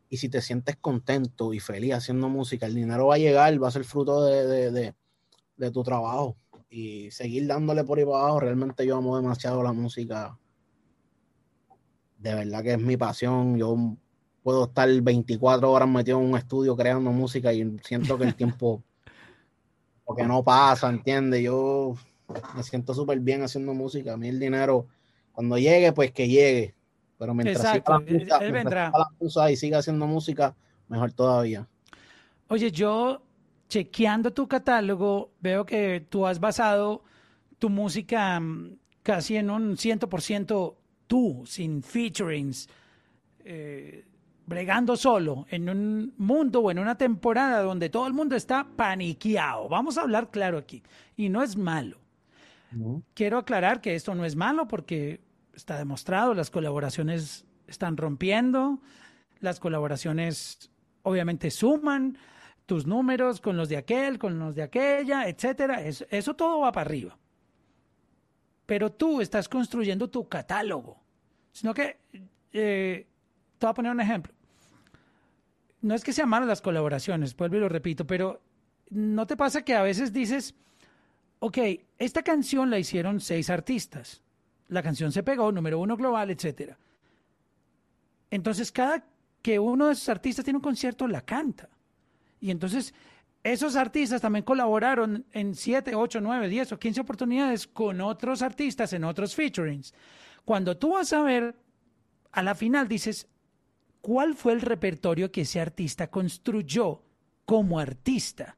[0.08, 3.68] Y si te sientes contento y feliz haciendo música, el dinero va a llegar, va
[3.68, 4.94] a ser fruto de,
[5.56, 6.36] de tu trabajo
[6.72, 8.40] y seguir dándole por ahí para abajo.
[8.40, 10.38] Realmente yo amo demasiado la música.
[12.18, 13.58] De verdad que es mi pasión.
[13.58, 13.96] Yo
[14.42, 18.82] puedo estar 24 horas metido en un estudio creando música y siento que el tiempo,
[20.04, 21.42] porque no pasa, ¿entiendes?
[21.42, 21.94] Yo
[22.56, 24.14] me siento súper bien haciendo música.
[24.14, 24.86] A mí el dinero,
[25.32, 26.74] cuando llegue, pues que llegue.
[27.22, 30.56] Pero mientras siga la música, y siga haciendo música,
[30.88, 31.68] mejor todavía.
[32.48, 33.22] Oye, yo
[33.68, 37.04] chequeando tu catálogo, veo que tú has basado
[37.60, 40.74] tu música mm, casi en un 100%
[41.06, 42.68] tú, sin featurings,
[43.44, 44.04] eh,
[44.44, 49.68] bregando solo, en un mundo o en una temporada donde todo el mundo está paniqueado.
[49.68, 50.82] Vamos a hablar claro aquí.
[51.16, 51.98] Y no es malo.
[53.14, 55.20] Quiero aclarar que esto no es malo porque
[55.54, 58.80] está demostrado, las colaboraciones están rompiendo,
[59.40, 60.70] las colaboraciones
[61.02, 62.16] obviamente suman,
[62.66, 65.82] tus números con los de aquel, con los de aquella, etcétera.
[65.82, 67.18] Eso, todo va para arriba.
[68.66, 71.02] Pero tú estás construyendo tu catálogo.
[71.52, 71.98] Sino que,
[72.52, 73.06] eh,
[73.58, 74.32] te voy a poner un ejemplo.
[75.82, 78.40] No es que sean malas las colaboraciones, vuelvo y lo repito, pero
[78.88, 80.54] ¿no te pasa que a veces dices,
[81.40, 81.58] ok,
[81.98, 84.22] esta canción la hicieron seis artistas,
[84.68, 86.78] la canción se pegó, número uno global, etcétera.
[88.30, 89.04] Entonces, cada
[89.42, 91.68] que uno de esos artistas tiene un concierto, la canta.
[92.40, 92.94] Y entonces
[93.42, 98.92] esos artistas también colaboraron en 7, 8, 9, 10 o 15 oportunidades con otros artistas
[98.92, 99.92] en otros featurings.
[100.44, 101.56] Cuando tú vas a ver,
[102.30, 103.28] a la final dices,
[104.00, 107.02] ¿cuál fue el repertorio que ese artista construyó
[107.44, 108.56] como artista?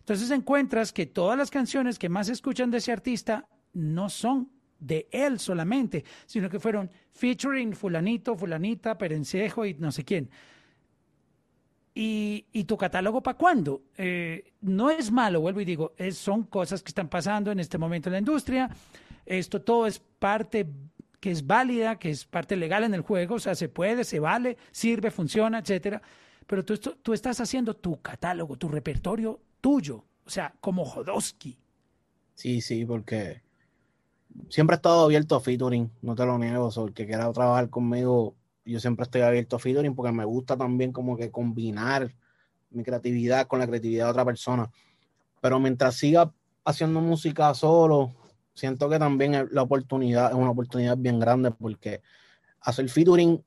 [0.00, 5.08] Entonces encuentras que todas las canciones que más escuchan de ese artista no son de
[5.10, 10.30] él solamente, sino que fueron featuring fulanito, fulanita, perencejo y no sé quién.
[12.00, 13.82] ¿Y, tu catálogo para cuándo?
[13.96, 17.76] Eh, no es malo, vuelvo y digo, es, son cosas que están pasando en este
[17.76, 18.70] momento en la industria.
[19.26, 20.68] Esto todo es parte
[21.18, 24.20] que es válida, que es parte legal en el juego, o sea, se puede, se
[24.20, 26.00] vale, sirve, funciona, etcétera.
[26.46, 31.58] Pero tú, tú estás haciendo tu catálogo, tu repertorio tuyo, o sea, como Jodowski.
[32.34, 33.42] Sí, sí, porque
[34.50, 37.70] siempre he estado abierto a featuring, no te lo niego, o el que quiera trabajar
[37.70, 38.34] conmigo
[38.68, 42.14] yo siempre estoy abierto a featuring porque me gusta también como que combinar
[42.70, 44.70] mi creatividad con la creatividad de otra persona.
[45.40, 46.32] Pero mientras siga
[46.64, 48.14] haciendo música solo,
[48.54, 52.02] siento que también la oportunidad es una oportunidad bien grande porque
[52.60, 53.42] hacer featuring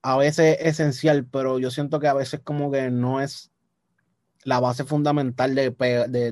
[0.00, 3.50] a veces es esencial, pero yo siento que a veces como que no es
[4.44, 5.70] la base fundamental de,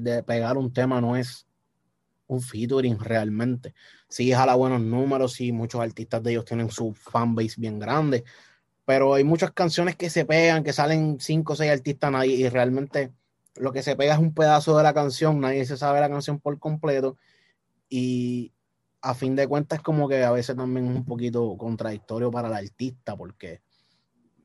[0.00, 1.46] de pegar un tema, no es
[2.26, 3.74] un featuring realmente.
[4.08, 8.24] Sí, jala buenos números, sí, muchos artistas de ellos tienen su fanbase bien grande,
[8.84, 12.48] pero hay muchas canciones que se pegan, que salen cinco o seis artistas nadie, y
[12.48, 13.12] realmente
[13.56, 16.40] lo que se pega es un pedazo de la canción, nadie se sabe la canción
[16.40, 17.16] por completo,
[17.88, 18.52] y
[19.02, 22.54] a fin de cuentas como que a veces también es un poquito contradictorio para el
[22.54, 23.60] artista, porque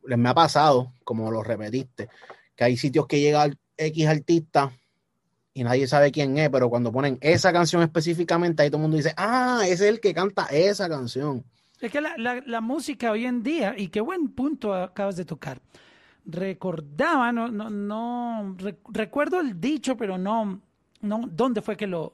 [0.06, 2.10] les me ha pasado, como lo repetiste,
[2.56, 4.72] que hay sitios que llega X artista
[5.58, 8.98] y nadie sabe quién es, pero cuando ponen esa canción específicamente, ahí todo el mundo
[8.98, 11.44] dice, ah, es el que canta esa canción.
[11.82, 15.60] Es que la, música hoy en día, y qué buen punto acabas de tocar,
[16.26, 18.56] recordaba, no, no, no
[18.90, 20.62] recuerdo el dicho, pero no,
[21.02, 22.14] no, ¿dónde fue que lo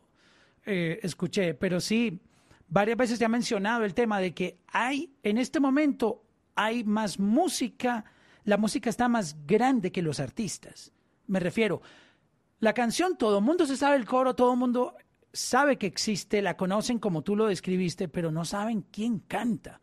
[0.65, 1.53] eh, escuché?
[1.53, 2.21] Pero sí,
[2.69, 6.23] varias veces ya ha mencionado el tema de que hay, en este momento,
[6.55, 8.05] hay más música,
[8.45, 10.93] la música está más grande que los artistas.
[11.27, 11.81] Me refiero,
[12.63, 14.95] la canción, todo el mundo se sabe el coro, todo el mundo
[15.33, 19.81] sabe que existe, la conocen como tú lo describiste, pero no saben quién canta.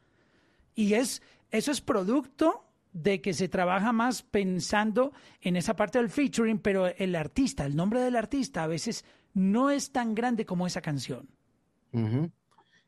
[0.74, 2.64] Y es, eso es producto
[2.94, 5.12] de que se trabaja más pensando
[5.42, 9.68] en esa parte del featuring, pero el artista, el nombre del artista a veces no
[9.70, 11.28] es tan grande como esa canción.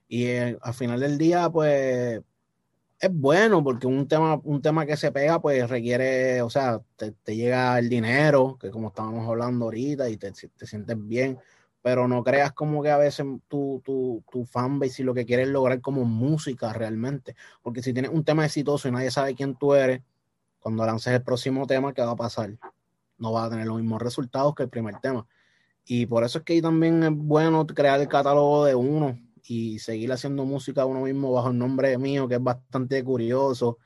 [0.08, 2.22] Y eh, al final del día, pues
[3.02, 7.12] es bueno porque un tema, un tema que se pega, pues requiere, o sea, te,
[7.34, 11.36] llega el dinero, que como estábamos hablando ahorita, y te, te, sientes bien,
[11.82, 15.48] pero no creas como que a veces tu, tu, tu fanbase y lo que quieres
[15.48, 19.74] lograr como música realmente, porque si tienes un tema exitoso y nadie sabe quién tú
[19.74, 20.00] eres,
[20.60, 22.56] cuando lances el próximo tema, ¿qué va a pasar?
[23.18, 25.26] No va a tener los mismos resultados que el primer tema.
[25.84, 30.12] Y por eso es que también es bueno crear el catálogo de uno, y seguir
[30.12, 33.78] haciendo música uno mismo bajo el nombre mío, que es bastante curioso,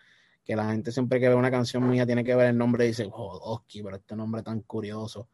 [0.44, 2.88] que la gente siempre que ve una canción mía tiene que ver el nombre y
[2.88, 5.28] dice, oh, pero este nombre tan curioso.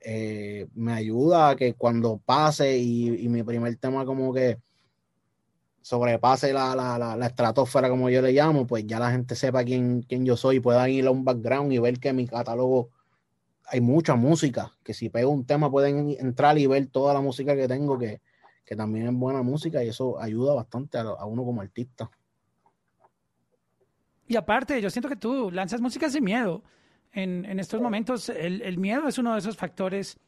[0.00, 4.58] Eh, me ayuda a que cuando pase y, mi primer tema como que
[5.80, 9.64] sobrepase la, la, la, la, estratosfera, como yo le llamo, pues ya la gente sepa
[9.64, 12.90] quién, quién yo soy, pueda ir a un background y ver que en mi catálogo
[13.66, 17.54] hay mucha música, que si pego un tema pueden entrar y ver toda la música
[17.54, 18.20] que tengo, que,
[18.64, 22.10] que también es buena música y eso ayuda bastante a, uno como artista.
[24.26, 26.62] Y aparte, yo siento que tú lanzas música sin miedo.
[27.12, 30.18] En, en estos momentos, el, el, miedo es uno de esos factores.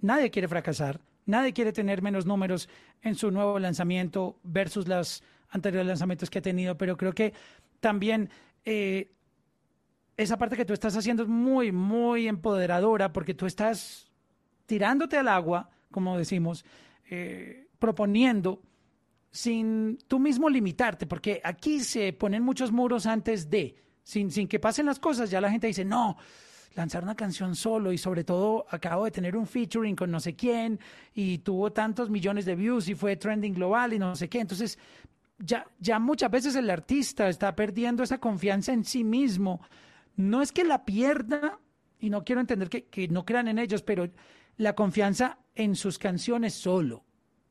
[0.00, 2.68] Nadie quiere fracasar, nadie quiere tener menos números
[3.02, 7.32] en su nuevo lanzamiento versus los anteriores lanzamientos que ha tenido, pero creo que
[7.80, 8.30] también
[8.64, 9.12] eh,
[10.16, 14.10] esa parte que tú estás haciendo es muy, muy empoderadora porque tú estás
[14.66, 16.64] tirándote al agua, como decimos,
[17.10, 18.62] eh, proponiendo
[19.30, 24.58] sin tú mismo limitarte, porque aquí se ponen muchos muros antes de, sin, sin que
[24.58, 26.16] pasen las cosas, ya la gente dice, no,
[26.74, 30.36] lanzar una canción solo y sobre todo acabo de tener un featuring con no sé
[30.36, 30.78] quién
[31.14, 34.40] y tuvo tantos millones de views y fue trending global y no sé qué.
[34.40, 34.78] Entonces,
[35.38, 39.60] ya, ya muchas veces el artista está perdiendo esa confianza en sí mismo.
[40.16, 41.58] No es que la pierda,
[41.98, 44.08] y no quiero entender que, que no crean en ellos, pero
[44.56, 47.05] la confianza en sus canciones solo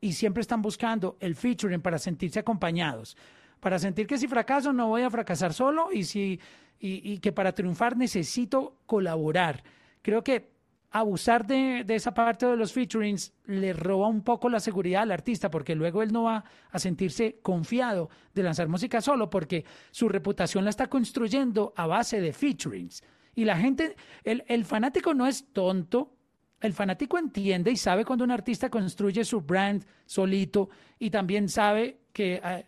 [0.06, 3.16] y siempre están buscando el featuring para sentirse acompañados,
[3.58, 6.38] para sentir que si fracaso no voy a fracasar solo y, si,
[6.78, 9.64] y, que para triunfar necesito colaborar.
[10.02, 10.52] Creo que
[10.92, 15.10] abusar de, de, esa parte de los featurings le roba un poco la seguridad al
[15.10, 20.08] artista porque luego él no va a sentirse confiado de lanzar música solo porque su
[20.08, 23.02] reputación la está construyendo a base de featurings.
[23.34, 26.15] Y la gente, el, el fanático no es tonto,
[26.60, 31.98] el fanático entiende y sabe cuando un artista construye su brand solito y también sabe
[32.12, 32.62] que, ah,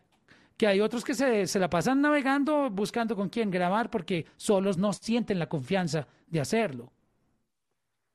[0.57, 4.77] que hay otros que se, se, la pasan navegando buscando con quién grabar porque solos
[4.77, 6.93] no sienten la confianza de hacerlo.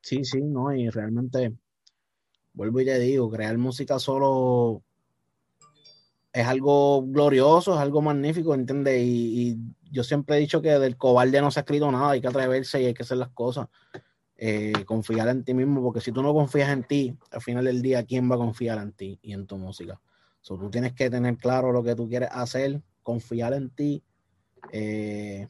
[0.02, 1.54] Sí, sí, no, y realmente
[2.54, 4.84] vuelvo y le digo, crear música solo
[6.32, 9.02] es algo glorioso, es algo magnífico, ¿entiendes?
[9.02, 9.58] Y, y,
[9.92, 12.82] yo siempre he dicho que del cobarde no se ha escrito nada, hay que atreverse
[12.82, 13.68] y hay que hacer las cosas.
[14.46, 17.82] Eh, confiar en ti mismo, porque si tú no confías en ti, al final del
[17.82, 20.02] día, ¿quién va a confiar en ti y en tu música?
[20.42, 24.04] So, tú tienes que tener claro lo que tú quieres hacer, confiar en ti
[24.74, 25.48] eh,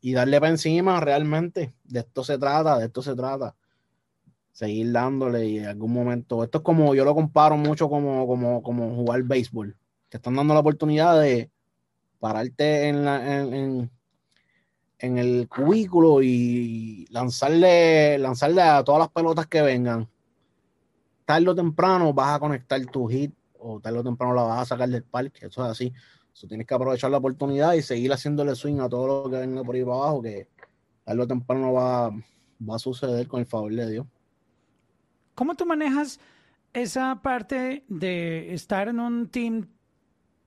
[0.00, 1.74] y darle para encima realmente.
[1.82, 3.56] De esto se trata, de esto se trata.
[4.52, 8.62] Seguir dándole y en algún momento, esto es como, yo lo comparo mucho como, como,
[8.62, 9.76] como jugar béisbol.
[10.08, 11.50] Te están dando la oportunidad de
[12.20, 13.90] pararte en, la, en en
[14.98, 20.08] el cubículo y lanzarle, lanzarle a todas las pelotas que vengan.
[21.24, 24.64] Tarde o temprano vas a conectar tu hit o tarde o temprano la vas a
[24.64, 25.46] sacar del parque.
[25.46, 25.92] Eso es así.
[26.32, 29.62] Eso tienes que aprovechar la oportunidad y seguir haciéndole swing a todo lo que venga
[29.62, 30.48] por ahí para abajo, que
[31.04, 34.06] tarde o temprano va, va a suceder con el favor de Dios.
[35.34, 36.18] ¿Cómo tú manejas
[36.72, 39.68] esa parte de estar en un team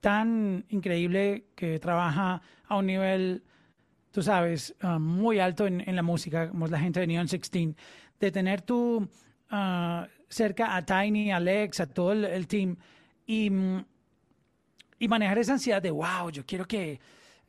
[0.02, 3.44] tan increíble que trabaja a un nivel
[4.12, 7.76] tú sabes, ah, muy alto en, la música, como la gente de Neon 16,
[8.20, 9.08] de tener tú
[9.50, 12.78] ah, cerca a Tiny, a Alex, a todo el, team
[13.26, 13.52] y,
[15.00, 17.00] y, manejar esa ansiedad de, wow, yo quiero que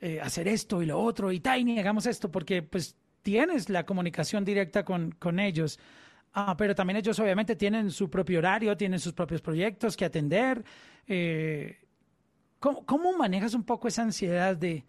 [0.00, 4.44] eh, hacer esto y lo otro, y Tiny, hagamos esto, porque pues tienes la comunicación
[4.44, 5.78] directa con, con ellos.
[6.34, 10.64] Ah, pero también ellos obviamente tienen su propio horario, tienen sus propios proyectos que atender.
[11.06, 11.78] Eh,
[12.58, 14.84] ¿cómo, manejas un poco esa ansiedad de,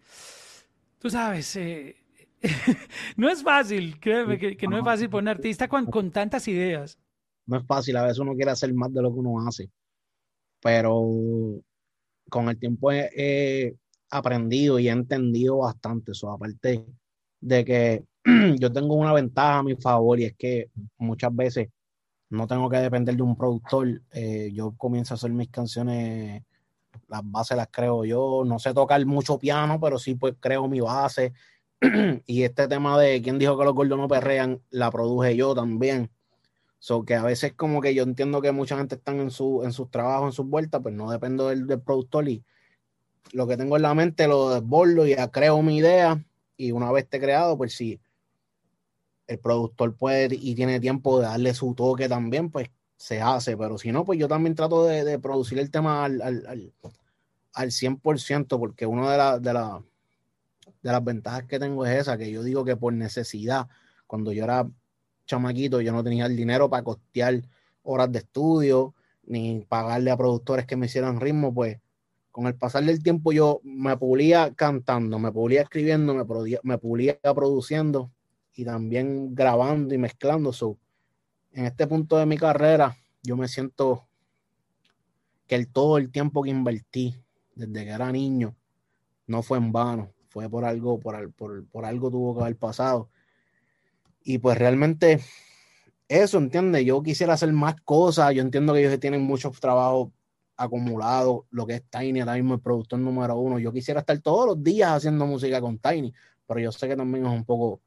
[1.04, 1.96] tú sabes, eh,
[3.18, 6.98] no es fácil, créeme que, no es fácil poner artista con, con tantas ideas.
[7.44, 9.70] No es fácil, a veces uno quiere hacer más de lo que uno hace,
[10.62, 11.60] pero
[12.30, 13.76] con el tiempo he,
[14.08, 16.86] aprendido y he entendido bastante eso, aparte
[17.38, 18.04] de que
[18.58, 21.68] yo tengo una ventaja a mi favor y es que muchas veces
[22.30, 24.00] no tengo que depender de un productor.
[24.10, 26.42] Eh, yo comienzo a hacer mis canciones,
[27.08, 28.42] las bases las creo yo.
[28.44, 31.32] No sé tocar mucho piano, pero sí pues creo mi base.
[32.26, 36.10] y este tema de quién dijo que los gordos no perrean, la produje yo también.
[36.78, 39.72] So que a veces como que yo entiendo que mucha gente está en, su, en
[39.72, 42.44] sus trabajos, en sus vueltas, pues no dependo del, del productor y
[43.32, 46.22] lo que tengo en la mente lo desbordo y ya creo mi idea
[46.56, 48.00] y una vez esté creado, pues sí,
[49.26, 53.78] el productor puede y tiene tiempo de darle su toque también, pues se hace, pero
[53.78, 56.72] si no, pues yo también trato de, producir el tema al, al,
[57.52, 59.52] al, 100%, porque una de, de,
[60.82, 63.68] de las ventajas que tengo es esa, que yo digo que por necesidad,
[64.06, 64.68] cuando yo era
[65.26, 67.42] chamaquito, yo no tenía el dinero para costear
[67.82, 68.94] horas de estudio,
[69.26, 71.78] ni pagarle a productores que me hicieran ritmo, pues
[72.30, 76.24] con el pasar del tiempo yo me pulía cantando, me pulía escribiendo, me,
[76.62, 78.10] me pulía produciendo
[78.54, 80.52] y también grabando y mezclando.
[81.54, 84.06] En este punto de mi carrera, yo me siento
[85.46, 87.14] que el, todo el tiempo que invertí
[87.54, 88.56] desde que era niño
[89.26, 93.08] no fue en vano, fue por algo, por, por, por algo tuvo que haber pasado.
[94.22, 95.20] Y pues realmente
[96.08, 96.84] eso, ¿entiendes?
[96.84, 100.10] Yo quisiera hacer más cosas, yo entiendo que ellos tienen muchos trabajos
[100.56, 103.58] acumulados, lo que es Tiny, ahora mismo el productor número uno.
[103.58, 106.12] Yo quisiera estar todos los días haciendo música con Tiny,
[106.46, 107.80] pero yo sé que también es un poco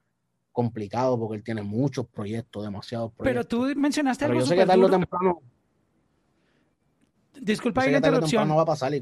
[0.58, 3.46] complicado porque él tiene muchos proyectos, demasiados proyectos.
[3.46, 4.38] Pero tú mencionaste algo.
[4.38, 5.42] Pero yo sé que tarde o temprano.
[7.40, 8.48] Disculpa la interrupción.
[8.48, 9.02] No va a pasar y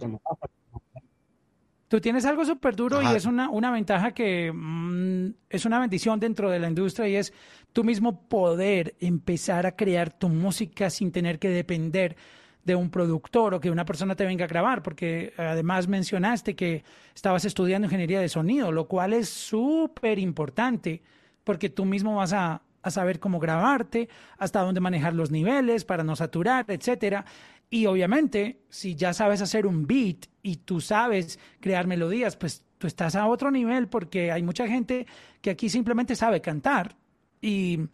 [1.88, 6.20] Tú tienes algo súper duro y es una, una ventaja que mm, es una bendición
[6.20, 7.32] dentro de la industria y es
[7.72, 12.18] tú mismo poder empezar a crear tu música sin tener que depender
[12.66, 16.84] de un productor o que una persona te venga a grabar, porque además mencionaste que
[17.16, 21.01] estabas estudiando ingeniería de sonido, lo cual es súper importante
[21.46, 26.16] porque tú mismo vas a, saber cómo grabarte, hasta dónde manejar los niveles para no
[26.16, 27.26] saturar, etcétera.
[27.68, 32.86] Y obviamente, si ya sabes hacer un beat y tú sabes crear melodías, pues tú
[32.86, 35.08] estás a otro nivel porque hay mucha gente
[35.41, 36.96] que aquí simplemente sabe cantar
[37.41, 37.88] y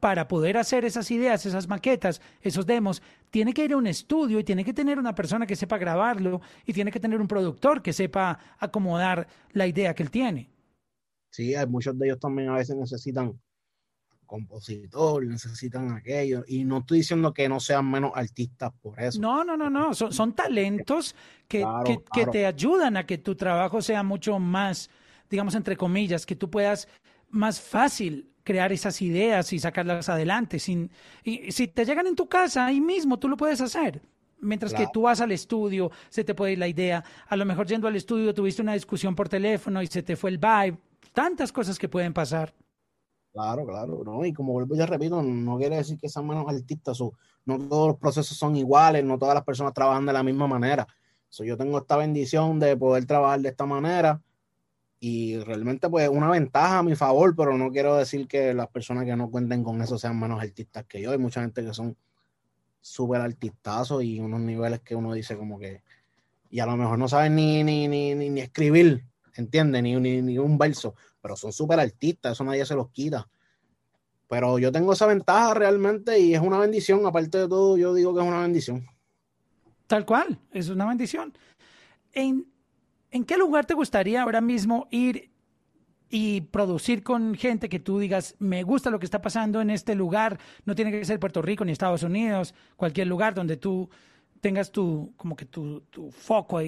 [0.00, 3.00] para poder hacer esas ideas, esas maquetas, esos demos,
[3.30, 6.40] tiene que ir a un estudio y tiene que tener una persona que sepa grabarlo
[6.66, 10.50] y tiene que tener un productor que sepa acomodar la idea que él tiene.
[11.32, 13.40] Sí, hay muchos de ellos también a veces necesitan
[14.26, 16.44] compositor, necesitan aquello.
[16.46, 19.18] Y no estoy diciendo que no sean menos artistas por eso.
[19.18, 19.94] No, no, no, no.
[19.94, 21.14] Son, son talentos
[21.48, 21.64] que,
[22.12, 24.90] que, te ayudan a que tu trabajo sea mucho más,
[25.30, 26.86] digamos, entre comillas, que tú puedas
[27.30, 30.58] más fácil crear esas ideas y sacarlas adelante.
[30.58, 30.90] Sin,
[31.24, 34.02] y si te llegan en tu casa, ahí mismo tú lo puedes hacer.
[34.38, 37.02] Mientras que tú vas al estudio, se te puede ir la idea.
[37.28, 40.30] A lo mejor yendo al estudio tuviste una discusión por teléfono y se te fue
[40.30, 40.78] el vibe
[41.12, 42.54] tantas cosas que pueden pasar.
[43.32, 44.24] Claro, claro, ¿no?
[44.26, 47.14] Y como vuelvo ya repito, no quiere decir que sean menos artistas, o
[47.46, 50.86] no todos los procesos son iguales, no todas las personas trabajan de la misma manera.
[51.30, 54.20] yo tengo esta bendición de poder trabajar de esta manera
[55.00, 59.04] y realmente pues una ventaja a mi favor, pero no quiero decir que las personas
[59.04, 61.10] que no cuenten con eso sean menos artistas que yo.
[61.10, 61.96] Hay mucha gente que son
[62.80, 65.82] súper artistazos y unos niveles que uno dice como que,
[66.50, 69.82] y a lo mejor no saben ni, ni, ni, ni escribir, ¿entiendes?
[69.82, 73.28] Ni, ni, un verso, pero son súper artistas, eso nadie se los quita.
[74.28, 78.14] Pero yo tengo esa ventaja realmente y es una bendición, aparte de todo, yo digo
[78.14, 78.86] que es una bendición.
[79.86, 81.36] Tal cual, es una bendición.
[82.12, 82.46] ¿En,
[83.10, 85.32] ¿En qué lugar te gustaría ahora mismo ir
[86.14, 89.94] y producir con gente que tú digas, me gusta lo que está pasando en este
[89.94, 93.88] lugar, no tiene que ser Puerto Rico ni Estados Unidos, cualquier lugar donde tú
[94.42, 96.60] tengas tu, como que tu, tu foco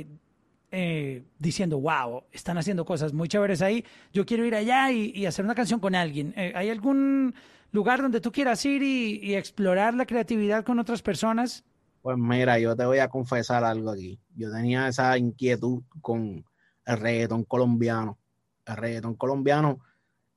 [0.74, 5.44] eh, diciendo, wow, están haciendo cosas muy chéveres ahí, yo quiero ir allá y, hacer
[5.44, 6.34] una canción con alguien.
[6.36, 7.34] Eh, ¿Hay algún
[7.70, 11.64] lugar donde tú quieras ir y, explorar la creatividad con otras personas?
[12.02, 14.18] Pues mira, yo te voy a confesar algo aquí.
[14.34, 16.44] Yo tenía esa inquietud con
[16.84, 18.18] el reggaetón colombiano.
[18.66, 19.78] El reggaetón colombiano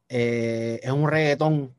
[0.08, 1.76] eh, es un reggaetón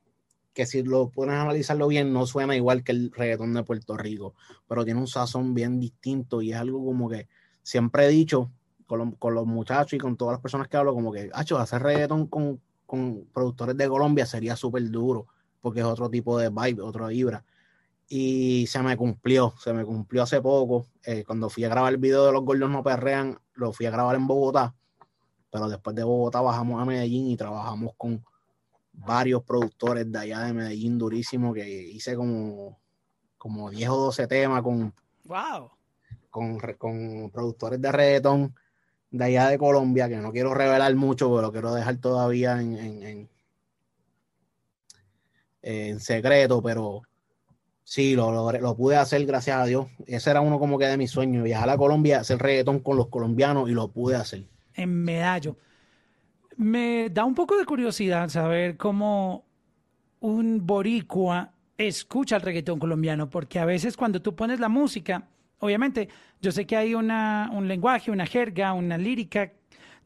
[0.52, 4.34] que si lo puedes analizarlo bien, no suena igual que el reggaetón de Puerto Rico,
[4.66, 7.28] pero tiene un sazón bien distinto y es algo como que
[7.68, 8.50] siempre he dicho
[8.86, 12.26] con, los muchachos y con todas las personas que hablo, como que, hacho, hacer reggaeton
[12.26, 12.62] con,
[13.34, 15.26] productores de Colombia sería súper duro.
[15.60, 17.44] porque es otro tipo de vibe, otra vibra.
[18.08, 20.86] Y se me cumplió, se me cumplió hace poco.
[21.04, 23.90] Eh, cuando fui a grabar el video de Los Gordos No Perrean, lo fui a
[23.90, 24.74] grabar en Bogotá,
[25.50, 28.24] pero después de Bogotá bajamos a Medellín y trabajamos con
[28.94, 32.78] varios productores de allá de Medellín durísimo que hice como,
[33.36, 34.94] como 10 o 12 temas con,
[35.24, 35.77] wow.
[36.30, 38.54] Con, con productores de reggaetón
[39.10, 42.76] de allá de Colombia, que no quiero revelar mucho, pero lo quiero dejar todavía en,
[42.76, 43.28] en,
[45.62, 47.02] en, secreto, pero
[47.84, 49.86] sí, lo, lo, pude hacer, gracias a Dios.
[50.06, 53.08] Ese era uno como que de mis sueños, viajar a Colombia, hacer reggaetón con los
[53.08, 54.44] colombianos y lo pude hacer.
[54.74, 55.56] En Medallo.
[56.56, 59.44] Me da un poco de curiosidad saber cómo
[60.20, 65.28] un boricua escucha el reggaetón colombiano, porque a veces cuando tú pones la música,
[65.60, 66.08] obviamente,
[66.40, 69.52] yo sé que hay una, un lenguaje, una jerga, una lírica,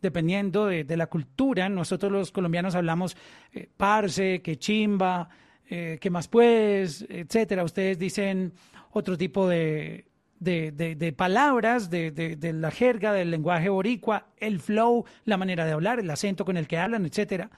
[0.00, 1.68] dependiendo de, la cultura.
[1.68, 3.16] Nosotros los colombianos hablamos
[3.52, 5.28] eh, parce, que chimba,
[5.68, 7.64] eh, que más pues, etcétera.
[7.64, 8.52] Ustedes dicen
[8.90, 10.06] otro tipo de,
[10.42, 16.10] de, palabras, de, la jerga, del lenguaje boricua, el flow, la manera de hablar, el
[16.10, 17.50] acento con el que hablan, etcétera.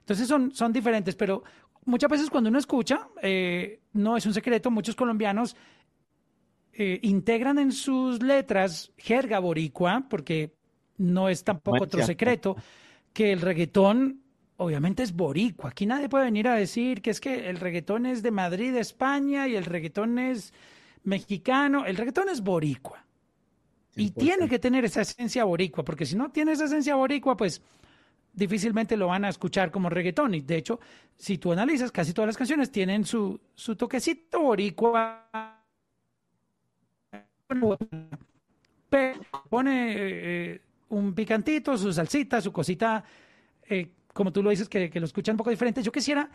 [0.00, 1.44] Entonces son, son diferentes, pero
[1.84, 5.54] muchas veces cuando uno escucha, eh, no es un secreto, muchos colombianos
[6.82, 10.54] eh, integran en sus letras jerga boricua, porque
[10.96, 12.56] no es tampoco otro secreto,
[13.12, 14.22] que el reggaetón
[14.56, 15.68] obviamente es boricua.
[15.68, 19.46] Aquí nadie puede venir a decir que es que el reggaetón es de Madrid, España,
[19.46, 20.54] y el reggaetón es
[21.04, 21.84] mexicano.
[21.84, 23.04] El reggaetón es boricua.
[23.94, 27.60] Y tiene que tener esa esencia boricua, porque si no tiene esa esencia boricua, pues
[28.32, 30.34] difícilmente lo van a escuchar como reggaetón.
[30.34, 30.80] Y de hecho,
[31.18, 35.59] si tú analizas, casi todas las canciones tienen su, su toquecito boricua
[39.48, 43.04] pone eh, un picantito, su salsita, su cosita,
[43.68, 45.82] eh, como tú lo dices, que, lo escuchan un poco diferente.
[45.82, 46.30] Yo quisiera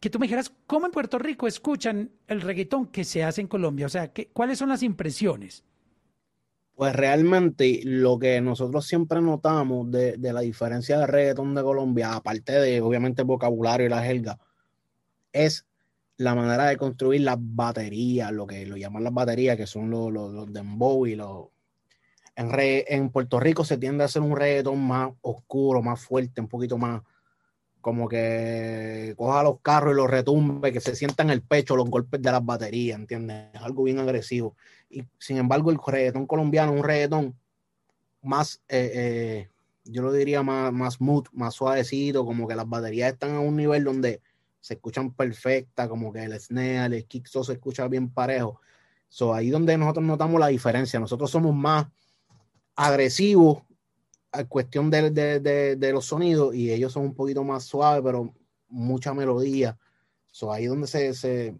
[0.00, 3.48] que tú me dijeras cómo en Puerto Rico escuchan el reggaetón que se hace en
[3.48, 3.86] Colombia.
[3.86, 5.64] O sea, ¿cuáles son las impresiones?
[6.74, 12.14] Pues realmente lo que nosotros siempre notamos de, de la diferencia de reggaetón de Colombia,
[12.14, 14.38] aparte de obviamente el vocabulario y la jerga,
[15.32, 15.66] es
[16.18, 20.12] la manera de construir las baterías, lo que lo llaman las baterías, que son los,
[20.12, 21.48] los, dembow y los...
[22.34, 26.48] En, en Puerto Rico se tiende a hacer un reggaetón más oscuro, más fuerte, un
[26.48, 27.02] poquito más
[27.86, 31.88] como que coja los carros y los retumbe, que se sienta en el pecho los
[31.88, 33.46] golpes de las baterías, ¿entiendes?
[33.54, 34.56] Es algo bien agresivo.
[34.90, 37.36] Y sin embargo, el reggaetón colombiano un reggaetón
[38.22, 39.48] más, eh, eh,
[39.84, 43.54] yo lo diría más, más smooth, más suavecito, como que las baterías están a un
[43.54, 44.20] nivel donde
[44.66, 48.60] se escuchan perfectas, como que el snare, el kick, se escucha bien parejo.
[49.08, 50.98] So, ahí donde nosotros notamos la diferencia.
[50.98, 51.86] Nosotros somos más
[52.74, 53.62] agresivos
[54.32, 58.34] a cuestión de, de, de, los sonidos y ellos son un poquito más suaves, pero
[58.66, 59.78] mucha melodía.
[60.32, 61.54] So, ahí donde se, se,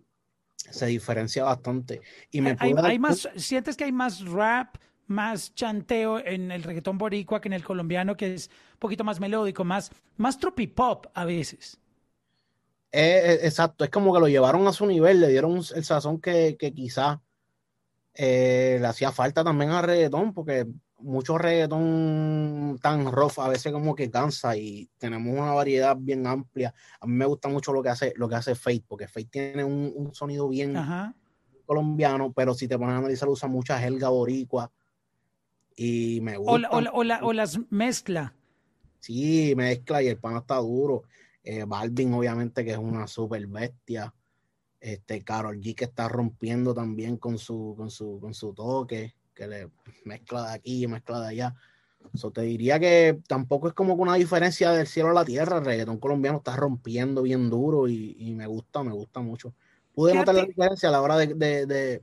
[0.57, 2.01] se diferencia bastante.
[2.33, 6.99] Y me hay, hay más, ¿Sientes que hay más rap, más chanteo en el reggaetón
[6.99, 11.25] boricua que en el colombiano, que es un poquito más melódico, más, más tropipop a
[11.25, 11.79] veces?
[12.93, 16.73] Exacto, es como que lo llevaron a su nivel, le dieron el sazón que, que
[16.73, 17.19] quizás
[18.15, 20.67] eh, le hacía falta también al reggaetón, porque
[21.01, 26.75] mucho reggaetón tan rough a veces como que cansa y tenemos una variedad bien amplia.
[27.01, 29.65] A mí me gusta mucho lo que hace, lo que hace Fate, porque Fate tiene
[29.65, 30.75] un, sonido bien
[31.67, 34.71] colombiano, pero si te pones a analizar usa mucha helga boricua
[35.77, 36.71] y me gusta.
[36.93, 38.33] O, las mezcla.
[39.01, 41.03] Sí, mezcla y el pan está duro.
[41.47, 44.13] Eh, Balvin, obviamente, que es una super bestia.
[44.81, 49.47] Este, Carol G que está rompiendo también con su, con su, con su toque, que
[49.47, 49.71] le
[50.05, 51.55] mezcla de aquí y mezcla de allá.
[52.13, 55.59] Eso te diría que tampoco es como una diferencia del cielo a la tierra.
[55.59, 59.55] El reggaetón colombiano está rompiendo bien duro y, me gusta, me gusta mucho.
[59.95, 62.03] Pude notar la diferencia a la hora de, de,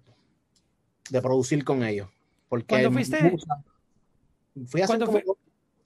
[1.10, 2.08] de, producir con ellos.
[2.48, 3.36] Porque ¿Cuándo fuiste?
[4.68, 5.20] fui hace como,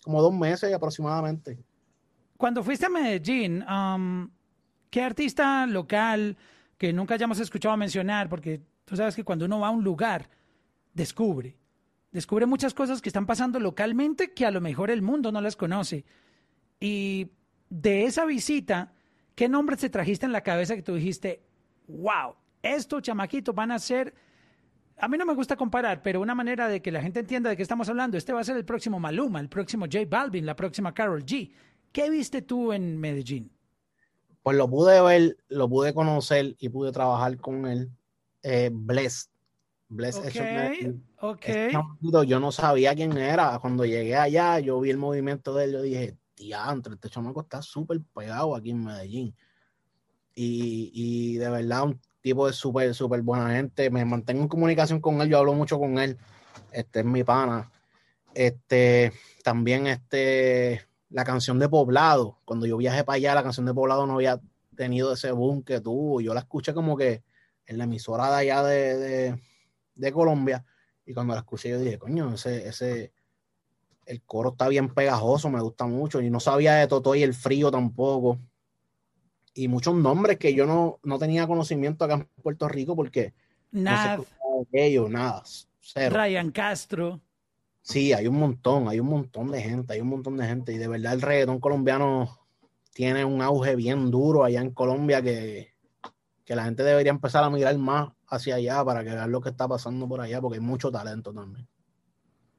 [0.03, 1.58] como, dos meses aproximadamente.
[2.38, 4.30] Cuando fuiste a Medellín, um,
[4.90, 6.38] ¿qué artista local
[6.78, 8.30] que nunca hayamos escuchado mencionar?
[8.30, 10.30] Porque tú sabes que cuando uno va a un lugar,
[10.94, 11.58] descubre.
[12.12, 15.56] Descubre muchas cosas que están pasando localmente que a lo mejor el mundo no las
[15.56, 16.06] conoce.
[16.80, 17.32] Y
[17.70, 18.94] de esa visita,
[19.36, 21.44] ¿qué nombres te trajiste en la cabeza que tú dijiste,
[21.88, 24.14] wow, estos chamaquitos van a ser
[25.00, 27.56] a mí no me gusta comparar, pero una manera de que la gente entienda de
[27.56, 30.56] qué estamos hablando, este va a ser el próximo Maluma, el próximo J Balvin, la
[30.56, 31.52] próxima Carol G.
[31.98, 33.52] ¿Qué viste tú en Medellín?
[34.43, 37.89] Pues lo pude ver, lo pude conocer y pude trabajar con él.
[38.43, 39.32] Eh, Bless.
[39.89, 40.18] Bless
[41.20, 41.72] okay,
[42.28, 43.58] Yo no sabía quién era.
[43.58, 45.72] Cuando llegué allá, yo vi el movimiento de él.
[45.72, 49.36] Yo dije, diantre, este chamaco está súper pegado aquí en Medellín.
[50.36, 53.89] y, y de verdad un tipo de súper, súper buena gente.
[53.89, 56.16] Me mantengo en comunicación con él, yo hablo mucho con él.
[56.72, 57.72] Este es mi pana.
[58.36, 63.74] Este, también este, la canción de Poblado, cuando yo viajé para allá, la canción de
[63.74, 64.41] Poblado no había
[64.76, 66.22] tenido ese boom que tuvo.
[66.22, 67.24] Yo la escuché como que
[67.66, 69.39] en la emisora de allá de,
[69.95, 70.66] de, Colombia.
[71.05, 73.14] Y cuando la escuché, yo dije, coño, ese, ese,
[74.05, 76.22] el coro está bien pegajoso, me gusta mucho.
[76.22, 78.39] Y no sabía de Toto y el frío tampoco.
[79.53, 83.34] Y muchos nombres que yo no, no tenía conocimiento acá en Puerto Rico porque
[83.72, 84.18] nada.
[84.18, 85.43] No ellos, nada.
[86.10, 87.22] Ryan Castro.
[87.88, 90.74] Sí, hay un montón, hay un montón de gente, hay un montón de gente.
[90.74, 92.38] Y de verdad el reggaetón colombiano
[92.94, 95.70] tiene un auge bien duro allá en Colombia que,
[96.44, 99.52] que la gente debería empezar a mirar más hacia allá para que vean lo que
[99.52, 101.66] está pasando por allá, porque hay mucho talento también.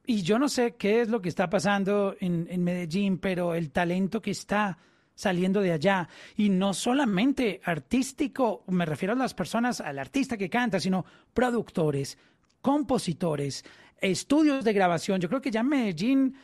[0.03, 3.69] Y yo no sé qué es lo que está pasando en, en Medellín, pero el
[3.69, 4.79] talento que está
[5.13, 6.09] saliendo de allá.
[6.37, 11.05] Y no solamente artístico, me refiero a las personas, al artista que canta, sino
[11.35, 12.17] productores,
[12.61, 13.63] compositores,
[14.01, 15.19] estudios de grabación.
[15.19, 16.35] Yo creo que ya en Medellín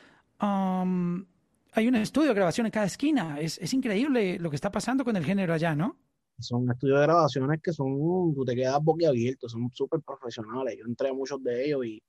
[0.42, 1.26] um,
[1.74, 3.40] hay un estudio de grabación en cada esquina.
[3.40, 5.98] Es, es increíble lo que está pasando con el género allá, ¿no?
[6.40, 10.76] Son estudios de grabaciones que son, tú te quedas boquiabierto, son súper profesionales.
[10.78, 12.04] Yo entré a muchos de ellos y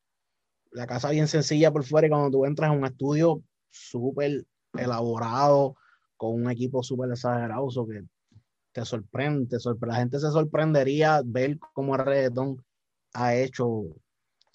[0.73, 4.45] la casa bien sencilla por fuera y cuando tú entras a un estudio súper
[4.75, 5.77] elaborado,
[6.17, 8.05] con un equipo súper exagerado, que
[8.73, 12.65] te sorprende, La gente se sorprendería ver cómo el reggaetón
[13.15, 13.85] ha hecho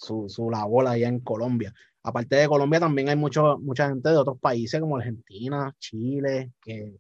[0.01, 1.73] su, su labor allá en Colombia
[2.03, 6.99] aparte de Colombia, también hay mucho, mucha gente de otros países como Argentina, Chile, que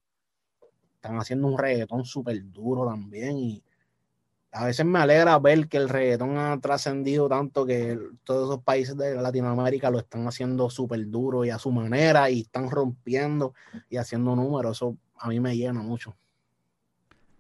[0.95, 3.37] están haciendo un reggaetón súper duro también.
[3.37, 3.63] Y
[4.51, 8.95] a veces me alegra ver que el reggaetón ha trascendido tanto que todos esos países
[8.97, 13.53] de Latinoamérica lo están haciendo súper duro y a su manera y están rompiendo
[13.89, 14.77] y haciendo números.
[14.77, 16.15] Eso a mí me llena mucho.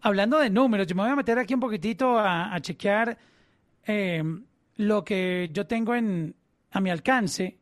[0.03, 3.15] Hablando de números, yo me voy a meter aquí un poquitito a, chequear
[3.85, 4.23] eh,
[4.77, 6.35] lo que yo tengo en,
[6.71, 7.59] a mi alcance.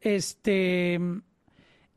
[0.00, 0.98] Este,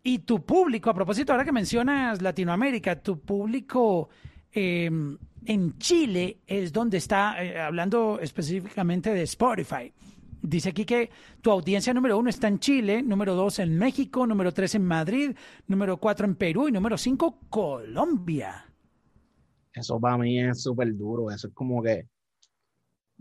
[0.03, 4.09] y tu público, a propósito, ahora que mencionas Latinoamérica, tu público
[4.51, 9.93] em, en Chile es donde está, eh, hablando específicamente de Spotify.
[10.41, 14.51] Dice aquí que tu audiencia número uno está en Chile, número dos en México, número
[14.51, 15.35] tres en Madrid,
[15.67, 18.65] número cuatro en Perú y número cinco Colombia.
[19.71, 22.07] Eso para mí es súper duro, eso es como que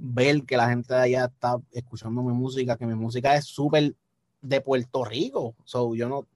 [0.02, 3.94] ver que la gente de allá está escuchando mi música, que mi música es súper
[4.40, 5.54] de Puerto Rico.
[5.64, 6.26] So, yo no,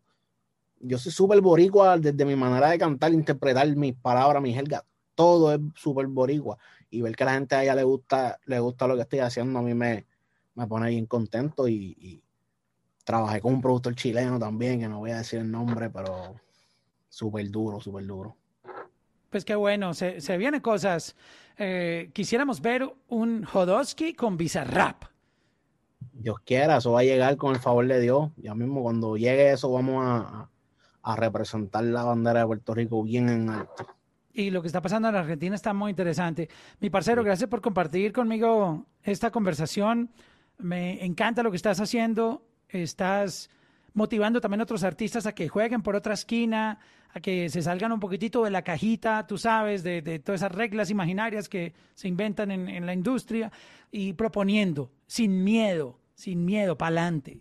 [0.81, 4.83] yo soy súper boricua desde mi manera de cantar, interpretar mis palabras, mis jergas,
[5.15, 6.59] todo es súper boricua.
[6.91, 9.59] Y ver que la gente de allá le gusta, le gusta lo que estoy haciendo,
[9.59, 10.07] a mí me,
[10.55, 12.23] me pone bien contento y, y
[13.05, 16.35] trabajé con un productor chileno también, que no voy a decir el nombre, pero
[17.09, 18.37] súper duro, súper duro.
[19.31, 21.17] Pues qué bueno, se, se vienen cosas.
[21.57, 25.05] Eh, quisiéramos ver un Jodosky con Bizarrap.
[26.13, 28.31] Dios quiera, eso va a llegar con el favor de Dios.
[28.37, 30.49] Ya mismo cuando llegue eso vamos a,
[31.03, 33.87] a representar la bandera de Puerto Rico bien en alto.
[34.33, 36.49] Y lo que está pasando en Argentina está muy interesante.
[36.81, 40.11] Mi parcero, gracias por compartir conmigo esta conversación.
[40.59, 42.43] Me encanta lo que estás haciendo.
[42.69, 43.49] Estás
[43.95, 46.79] motivando también a otros artistas a que jueguen por otra esquina,
[47.13, 50.91] a que se salgan un poquitito de la cajita, tú sabes, de, todas esas reglas
[50.91, 53.53] imaginarias que se inventan en, la industria
[53.91, 57.41] y proponiendo, sin miedo, sin miedo, para adelante.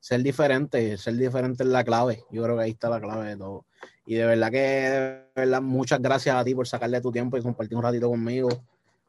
[0.00, 2.24] Ser diferente, ser diferente es la clave.
[2.30, 3.66] Yo creo que ahí está la clave de todo.
[4.06, 7.42] Y de verdad que, de verdad, muchas gracias a ti por sacarle tu tiempo y
[7.42, 8.48] compartir un ratito conmigo.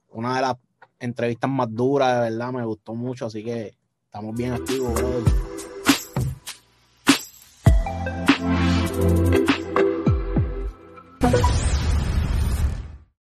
[0.09, 0.55] Una de las
[0.99, 5.50] entrevistas más duras, de verdad, me gustó mucho, así que estamos bien activos, brother.